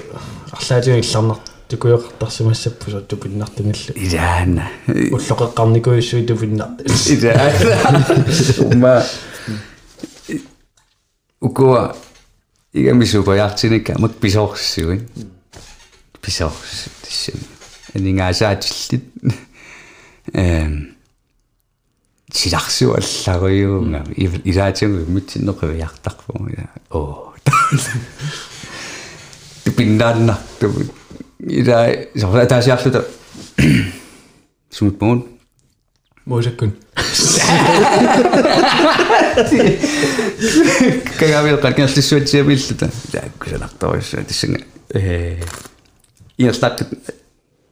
арлаатигу 0.52 0.98
илларнар 1.00 1.38
тукуйоқартарсимассаппу 1.68 2.92
со 2.92 3.02
тупиннартунгаллу 3.02 3.94
идаана 3.96 4.70
уллоқеққарникуиссуи 4.88 6.26
тупиннарт 6.26 6.82
идаана 7.10 8.26
ума 8.60 9.04
укуа 11.42 11.96
игамисупаяртиника 12.74 13.96
мак 13.98 14.14
писоорсуин 14.14 15.10
писоорс 16.22 16.88
тиссам 17.02 17.40
энингаасаатиллит 17.94 19.04
эм 20.33 20.97
силарсу 22.33 22.95
аллагуйуунга 22.95 24.05
илаатингу 24.17 25.11
митсиннеқивиартарпу 25.11 26.49
оо 26.91 27.35
тупиннааннарту 29.65 30.73
ила 31.39 31.89
сорла 32.15 32.47
таасиарлута 32.47 33.07
сумпун 34.71 35.27
муусаккун 36.25 36.75
кагавил 41.19 41.59
канкерлиссуатсиамиллута 41.59 42.91
тааккусанарториссуа 43.13 44.23
тиссанга 44.25 44.65
э 44.95 45.43
иерстак 46.37 46.87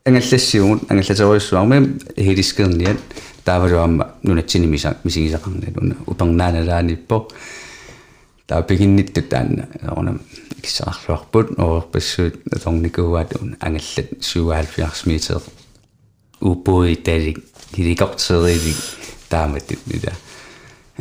Ангаллассиугут 0.06 0.92
ангаллатериуссуарми 0.92 1.98
хилискерниат 2.18 3.00
таавалуамма 3.46 4.16
нунатсини 4.24 4.68
миса 4.68 4.98
мисигисақарнат 5.04 5.78
уна 5.78 5.96
упернааналааниппо 6.06 7.30
таапигиннитту 8.48 9.22
таанна 9.22 9.70
орна 9.88 10.20
киссаарлуарпут 10.62 11.58
оорпассуут 11.58 12.36
аторникууаат 12.52 13.42
уна 13.42 13.56
ангаллат 13.62 14.10
77 14.20 15.12
метр 15.12 15.42
убой 16.42 16.96
талик 16.96 17.40
хиликортерилик 17.74 18.78
тааматут 19.30 19.80
нида 19.88 20.12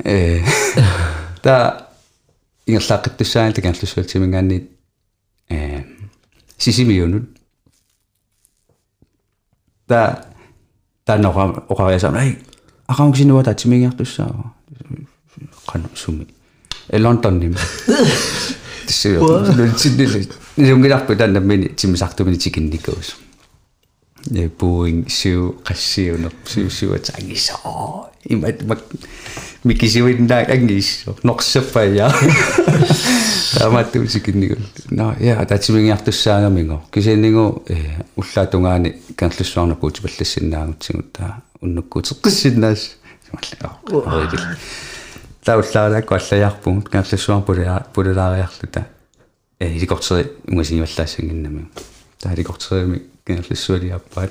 э 0.05 0.45
та 1.43 1.89
ингерлааққиттуссаан 2.67 3.53
такаарлуссуалтимингаанни 3.53 4.69
э 5.49 5.83
сисимиунут 6.57 7.42
та 9.87 10.27
таннера 11.05 11.65
оқариасаама 11.69 12.19
ай 12.19 12.39
акаунксинуа 12.87 13.45
татсимингиартуссаава 13.45 14.53
қана 15.67 15.89
суми 15.95 16.27
э 16.89 16.99
лондонним 16.99 17.57
тиссиу 18.87 19.23
лутсиннили 19.23 20.29
нунгиларпу 20.57 21.17
таннаммини 21.17 21.69
тимисартумини 21.69 22.39
тикинникуус 22.39 23.17
э 24.31 24.49
буинг 24.49 25.11
сиу 25.11 25.57
qassiunер 25.65 26.33
сиу 26.47 26.71
сиуатаангисоо 26.71 28.12
имат 28.25 28.63
мак 28.63 28.81
микисиуиннаа 29.65 30.45
ангиссо 30.49 31.17
норсаппая 31.23 32.13
тааматту 33.55 34.07
сикиннику 34.09 34.61
на 34.91 35.17
я 35.21 35.45
татсимингиартуссаагаминго 35.45 36.83
кисинингу 36.91 37.63
э 37.69 38.03
уллаатунгаани 38.17 39.01
канлуссуарна 39.17 39.75
пуутипаллассиннаагутсигутта 39.75 41.43
уннуккуутеққиссиннаас 41.61 42.97
самалла 43.27 44.17
оридил 44.17 44.41
тауллаалаакку 45.45 46.15
аллаярпугут 46.15 46.89
канлуссуар 46.89 47.43
пулаа 47.43 47.87
пулаариарлута 47.95 48.87
э 49.59 49.77
иликортери 49.77 50.33
унгасигиваллаассангиннами 50.49 51.69
тааликортерими 52.21 53.03
канлуссуалиаппаат 53.25 54.31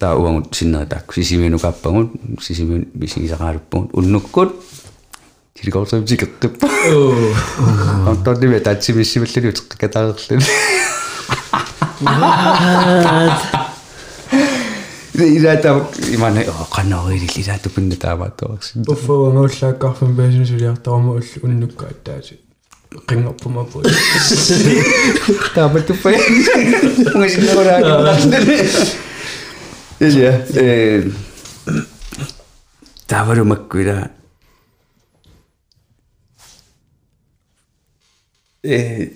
таа 0.00 0.16
уангут 0.16 0.54
синнеритаакку 0.56 1.12
сисимиунукааппагут 1.14 2.08
сисимиун 2.40 2.86
мисигисақаалуппугут 2.94 3.90
уннуккут 3.92 4.54
тиликортерим 5.54 6.06
тикертуппа 6.06 6.68
антонниме 8.10 8.60
татсимиссималлани 8.60 9.52
утеққатаарерлуни 9.52 10.44
илаата 15.36 15.84
имане 16.14 16.46
канаорили 16.74 17.28
илаата 17.36 17.68
пинна 17.68 17.96
таамааттораксин 17.96 18.84
уффуангууллааккарфам 18.88 20.16
баасинсулиартарма 20.16 21.12
улл 21.18 21.30
уннукка 21.42 21.84
аттааси 21.92 22.40
qinngorpuma 23.06 23.62
Iya. 30.00 30.32
Eh, 30.56 31.12
Tavaru 33.08 33.44
Makwira. 33.44 34.08
Eh, 38.64 39.08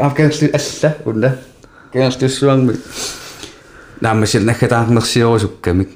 afgangslid 0.00 0.50
alla 0.54 0.94
unda. 1.04 1.32
Ganske 1.92 2.28
suang 2.28 2.66
mit. 2.66 2.76
Nej, 4.00 4.14
men 4.14 4.26
selv 4.26 4.46
nækker 4.46 4.68
der 4.68 4.90
nok 4.90 5.06
sig 5.06 5.24
også 5.24 5.48
gamik. 5.62 5.88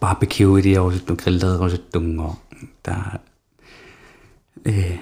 barbecue 0.00 0.58
i 0.58 0.62
det 0.62 0.78
også 0.78 1.00
nogle 1.06 1.16
grillede 1.16 1.60
også 1.60 1.78
dunger. 1.94 2.40
Der 2.84 3.18
eh 4.64 4.98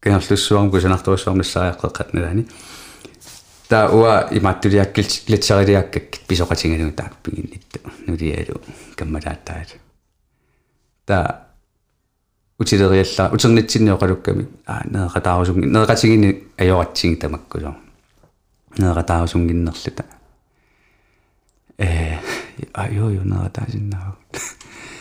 ganske 0.00 0.36
suang, 0.36 0.70
hvis 0.70 0.82
jeg 0.82 0.90
nok 0.90 1.08
også 1.08 1.30
om 1.30 1.38
det 1.38 1.46
sager 1.46 1.72
godt 1.72 1.92
kan 1.92 2.06
det 2.12 2.46
таа 3.68 3.90
уа 3.92 4.28
иматтулиаккил 4.30 5.08
глитсарилиаккак 5.26 6.24
писоқатингалугу 6.28 6.94
тааппигиннитту 6.96 7.80
нулиалу 8.06 8.60
каммалааттаат 8.96 9.76
таа 11.06 11.48
утилериалла 12.58 13.30
утернитсинниоқалукками 13.32 14.48
аа 14.66 14.82
неэқатаарусунги 14.84 15.66
неэқатигини 15.66 16.28
ajоратсинги 16.56 17.20
тамаккусо 17.20 17.76
неэқатаарусунгиннерлута 18.78 20.04
э 21.78 22.16
аю 22.72 23.10
ю 23.10 23.22
неэқатаасиннаа 23.22 24.16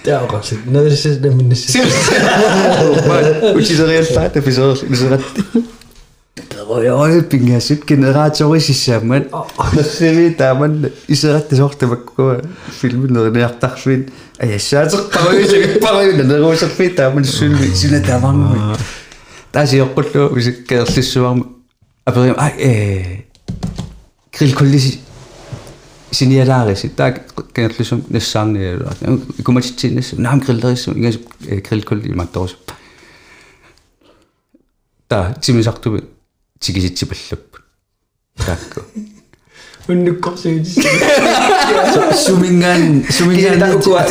таақарсит 0.03 0.65
нэрсис 0.65 1.19
наминнис 1.19 1.75
утилериаллаа 3.55 4.29
таписоо 4.29 4.75
мисератти 4.87 5.41
Ой, 6.68 7.22
пингасут 7.22 7.84
генераторисиссаамат 7.84 9.30
нерсиви 9.74 10.34
тааман 10.34 10.90
исератта 11.08 11.56
сортамаккуа 11.56 12.42
филми 12.80 13.08
нерниартарфин 13.10 14.08
аяссаатеққаруисаг 14.38 15.80
паруина 15.80 16.24
нерусерфи 16.24 16.88
тааман 16.88 17.24
сулми 17.24 17.74
сина 17.74 18.00
таамарми 18.02 18.76
таасиоққуллу 19.52 20.32
усиккеерлиссуарми 20.36 21.44
аперим 22.04 22.34
а 22.38 22.50
э 22.58 23.24
grillkolli 24.32 24.78
sinialaaris 26.12 26.86
taa 26.96 27.10
kennerlusum 27.54 28.04
nassaarnialua 28.10 28.92
ikumatitsinnas 29.40 30.14
naam 30.18 30.40
grillerissu 30.40 30.94
ingas 30.96 31.18
grillkolli 31.68 32.14
mattorus 32.14 32.56
та 35.08 35.34
тимисартуми 35.40 36.00
тигиситсипаллаппут 36.59 37.61
таакку 38.45 38.81
уннуккорсугис 39.87 40.75
сумингаан 42.25 43.03
сумингаан 43.09 43.59
такуа 43.59 44.03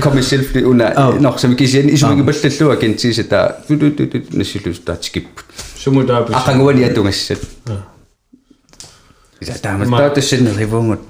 коммерциал 0.00 0.42
фли 0.44 0.62
уна 0.64 0.92
Oh. 0.96 1.18
норсами 1.18 1.54
кисиан 1.56 1.88
исумигипаллаллуа 1.94 2.76
кентиса 2.76 3.24
та 3.24 3.58
нассилус 3.68 4.78
таатикиппут 4.80 5.44
сумутаапус 5.82 6.34
ақангуани 6.36 6.84
атунгассат 6.84 7.40
иса 9.40 9.58
таама 9.60 9.84
Ма- 9.86 9.98
таатассинне 9.98 10.50
ривунгут 10.56 11.00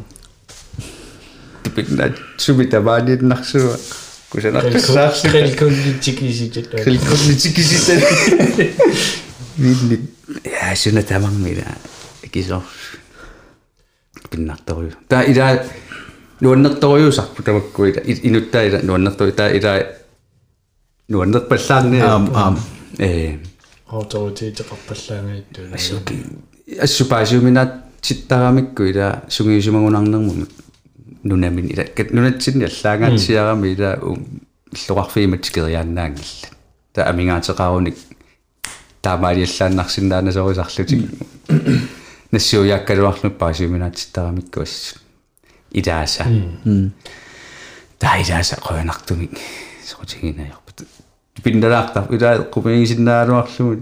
типинна 1.62 2.14
сумита 2.38 2.80
мааниннарсуа 2.80 3.76
кусанартассаарси 4.30 5.28
крилкуллитикиситат 9.57 9.59
крилкуллитикиситат 9.59 9.59
винни 9.59 10.00
я 10.44 10.76
сюна 10.76 11.02
тамангмила 11.02 11.64
кисор 12.32 12.62
пиннарторю 14.30 14.92
та 15.09 15.22
ила 15.22 15.64
нуаннерторюусарпу 16.40 17.42
тамаккуила 17.42 18.00
инуттаила 18.00 18.80
нуаннерторю 18.82 19.32
та 19.32 19.50
ила 19.50 19.86
нуаннерпаллаарни 21.09 22.00
аам 22.00 22.30
аам 22.34 22.59
э. 22.98 23.38
Авторитетеқарпаллаангаиттуна 23.86 25.74
асуки 25.74 26.24
ассупаасиуминаат 26.80 27.84
ситтарамикку 28.02 28.82
ила 28.82 29.22
сугиусимагунарнэрму 29.28 30.46
нунамин 31.22 31.66
ила 31.68 31.84
кат 31.84 32.11
нунатсинни 32.12 32.64
аллаагаатсиарами 32.64 33.68
ила 33.68 34.00
иллоқарфиимат 34.72 35.50
кериааннаангилла 35.50 36.48
та 36.92 37.09
амингаатеқаруник 37.11 37.96
таамаалиаллааннарсинаана 39.05 40.32
сорисарлутик 40.32 41.11
нассиуяаккалуарлу 42.32 43.30
паасиуминаат 43.30 43.98
ситтарамикку 43.98 44.62
ас 44.62 44.94
идааса. 45.70 46.24
Та 47.98 48.22
идааса 48.22 48.57
qoyanartumik 48.57 49.38
сорутигинаярпут 49.84 50.86
пинналаартар 51.42 52.14
ила 52.14 52.44
кумигисиннаалуарлугут 52.44 53.80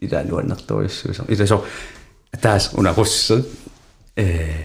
ila 0.00 0.22
nuannartoriussuusar 0.22 1.24
ila 1.28 1.46
so 1.46 1.64
taas 2.40 2.70
una 2.74 2.92
russe 2.92 3.44
э. 4.16 4.64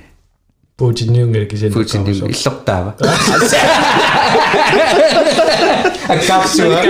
Путинниунгала 0.77 1.45
кисин 1.45 1.73
Putin 1.73 2.07
иллортаава 2.07 2.95
аккапсуа 6.07 6.81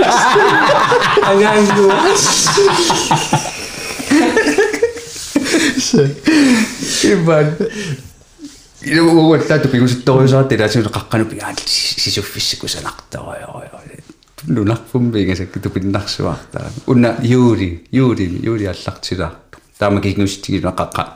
агаангу 1.30 1.86
иван 7.04 7.56
ила 8.82 9.02
угуаллаату 9.02 9.68
пигуситторюсаат 9.68 10.52
илаасуна 10.52 10.88
қаққану 10.88 11.24
пигаал 11.24 11.56
сисуффиссикусанартариорио 11.66 13.80
нунарфум 14.46 15.10
бигасакку 15.10 15.60
тупиннарсуартаа 15.60 16.70
уна 16.86 17.16
юули 17.22 17.86
юули 17.90 18.40
юули 18.42 18.64
аллартилаарту 18.64 19.58
таама 19.78 20.00
кигнустигила 20.00 20.72
қаққа 20.72 21.06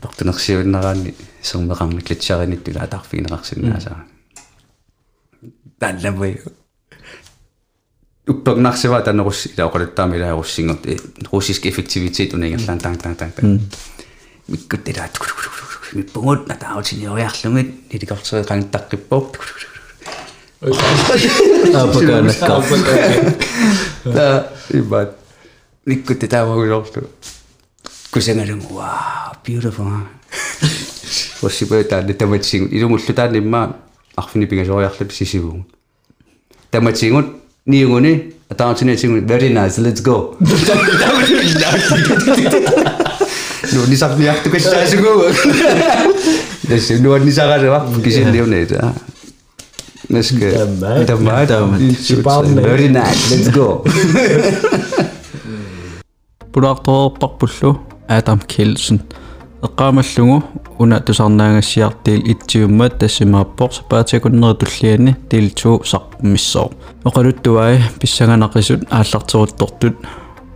портунерсиуннераани 0.00 1.14
сэрмеқармик 1.42 2.10
литсаринит 2.10 2.64
тула 2.64 2.80
атарфигинеқарсинаасаа 2.86 4.04
таллавай 8.26 8.40
уппагнарсива 8.40 9.02
танерус 9.02 9.46
ила 9.46 9.66
оқалуттаами 9.66 10.16
ила 10.16 10.32
руссингот 10.32 10.86
руссиск 11.30 11.66
эффективитет 11.66 12.34
унингерлаан 12.34 12.78
таан 12.78 12.96
таан 12.96 13.14
таан 13.14 13.60
миккут 14.48 14.88
ила 14.88 15.08
миппугут 15.92 16.48
натаутиниориарлугит 16.48 17.74
иликортери 17.90 18.42
қангиттаққиппоп 18.42 19.36
аапакаанаккаа 21.74 22.62
та 24.04 24.52
ибат 24.70 25.16
миккут 25.84 26.28
таавагулорлу 26.28 27.08
кусангалугу 28.10 28.74
вау 28.74 29.36
beautiful. 29.46 29.86
Possible 31.40 31.84
таматсигут 32.14 32.72
илумуллутаанимма 32.72 33.76
арфини 34.16 34.46
пигасориарлут 34.46 35.12
сисигуу 35.12 35.66
таматсигут 36.70 37.45
니용원이 37.68 38.36
당신의 38.56 38.96
지금 38.96 39.26
very 39.26 39.50
nice, 39.50 39.80
let's 39.82 40.02
go. 40.02 40.36
no, 43.74 43.86
ni 43.88 43.96
sagt 43.96 44.18
mir, 44.18 44.34
du 44.44 44.50
kannst 44.50 44.66
das 44.66 44.96
go. 44.96 45.24
Das 46.68 46.90
ist 46.90 47.00
nur 47.02 47.18
nicht 47.18 47.34
sagen, 47.34 47.68
was 47.68 48.02
gesehen 48.02 48.32
Leo 48.32 48.46
nicht. 48.46 48.70
Das 48.70 50.30
ist 50.30 50.32
mit 50.32 50.42
der 50.42 51.16
ma 51.16 51.44
ta 51.44 51.68
very 52.54 52.88
nice 52.88 53.30
let's 53.30 53.52
go. 53.52 53.84
Budak 56.52 56.84
to 56.84 57.10
pakpullu 57.18 57.78
Adam 58.06 58.38
Kelsen. 58.46 59.02
Эққаамаллугу 59.62 60.42
уна 60.78 61.00
тусарнаагассиартиил 61.00 62.22
итсиуммат 62.32 62.98
тассимааппор 62.98 63.72
сапаатикуннери 63.72 64.56
туллиани 64.56 65.16
тилтуу 65.30 65.82
сарпмиссоо 65.84 66.70
оқалуттуай 67.04 67.80
писсаганақисут 68.00 68.84
ааллартеруттортут 68.90 69.96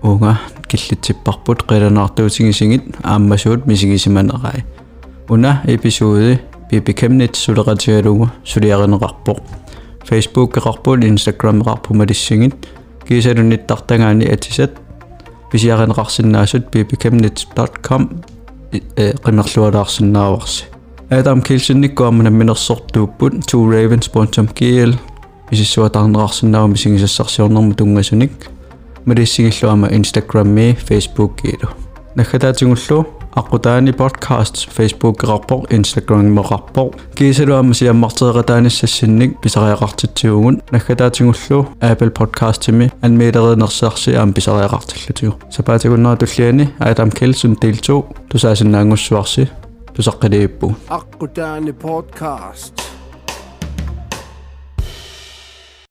уунга 0.03 0.39
киллитсиппарпут 0.69 1.63
қиланаартуутигисигит 1.63 2.85
ааммасуут 3.03 3.67
мисигисиманерай 3.67 4.65
уна 5.29 5.63
эпизоди 5.65 6.41
пипикемнит 6.71 7.37
сулеқатигалугу 7.37 8.29
сулиаринеқарпоқ 8.45 9.41
Facebook 10.09 10.59
эқарпул 10.59 11.01
Instagram 11.01 11.63
эқарпу 11.63 11.95
малиссигит 11.95 12.55
кисалунниттартагаани 13.09 14.27
атисат 14.27 14.73
писиаринеқарсинаасут 15.51 16.71
ppcamnet.com 18.71 18.91
э 18.97 19.13
qimmerlualаарsinnaavарси 19.25 20.65
Adam 21.11 21.43
Kilsinnikku 21.43 22.05
амманамминерсортууппут 22.05 23.33
tworavens.gl 23.51 24.95
писиссуатарнеқарсинаавами 25.51 26.77
сигисассарсиорнэрму 26.77 27.75
тунгасуник 27.75 28.33
малиссигиллуама 29.05 29.89
Instagram-ми 29.89 30.79
Facebook-гилу 30.89 31.71
нахатаатингуллу 32.15 33.20
аққутаани 33.36 33.92
podcasts 33.92 34.62
Facebook 34.78 35.24
эқарпоқ 35.24 35.62
Instagram 35.78 36.28
меқарпоқ 36.38 36.90
кисалуама 37.16 37.74
сиаммартеэқатааниссассинник 37.74 39.32
писариақартитсиугун 39.44 40.62
нахатаатингуллу 40.72 41.68
Apple 41.82 42.12
Podcast-ими 42.20 42.92
анмеилеринерсаарси 43.02 44.12
аам 44.16 44.34
писариақартиллутигу 44.34 45.34
сапаатигуннера 45.52 46.18
туллиани 46.18 46.70
Adam 46.80 47.12
Kelsen 47.12 47.56
del 47.62 47.78
2 47.82 48.04
тусаасиннаангуссуарси 48.30 49.50
тусаққилииппу 49.96 50.76
Akkutani 50.90 51.74
Podcast. 51.74 52.89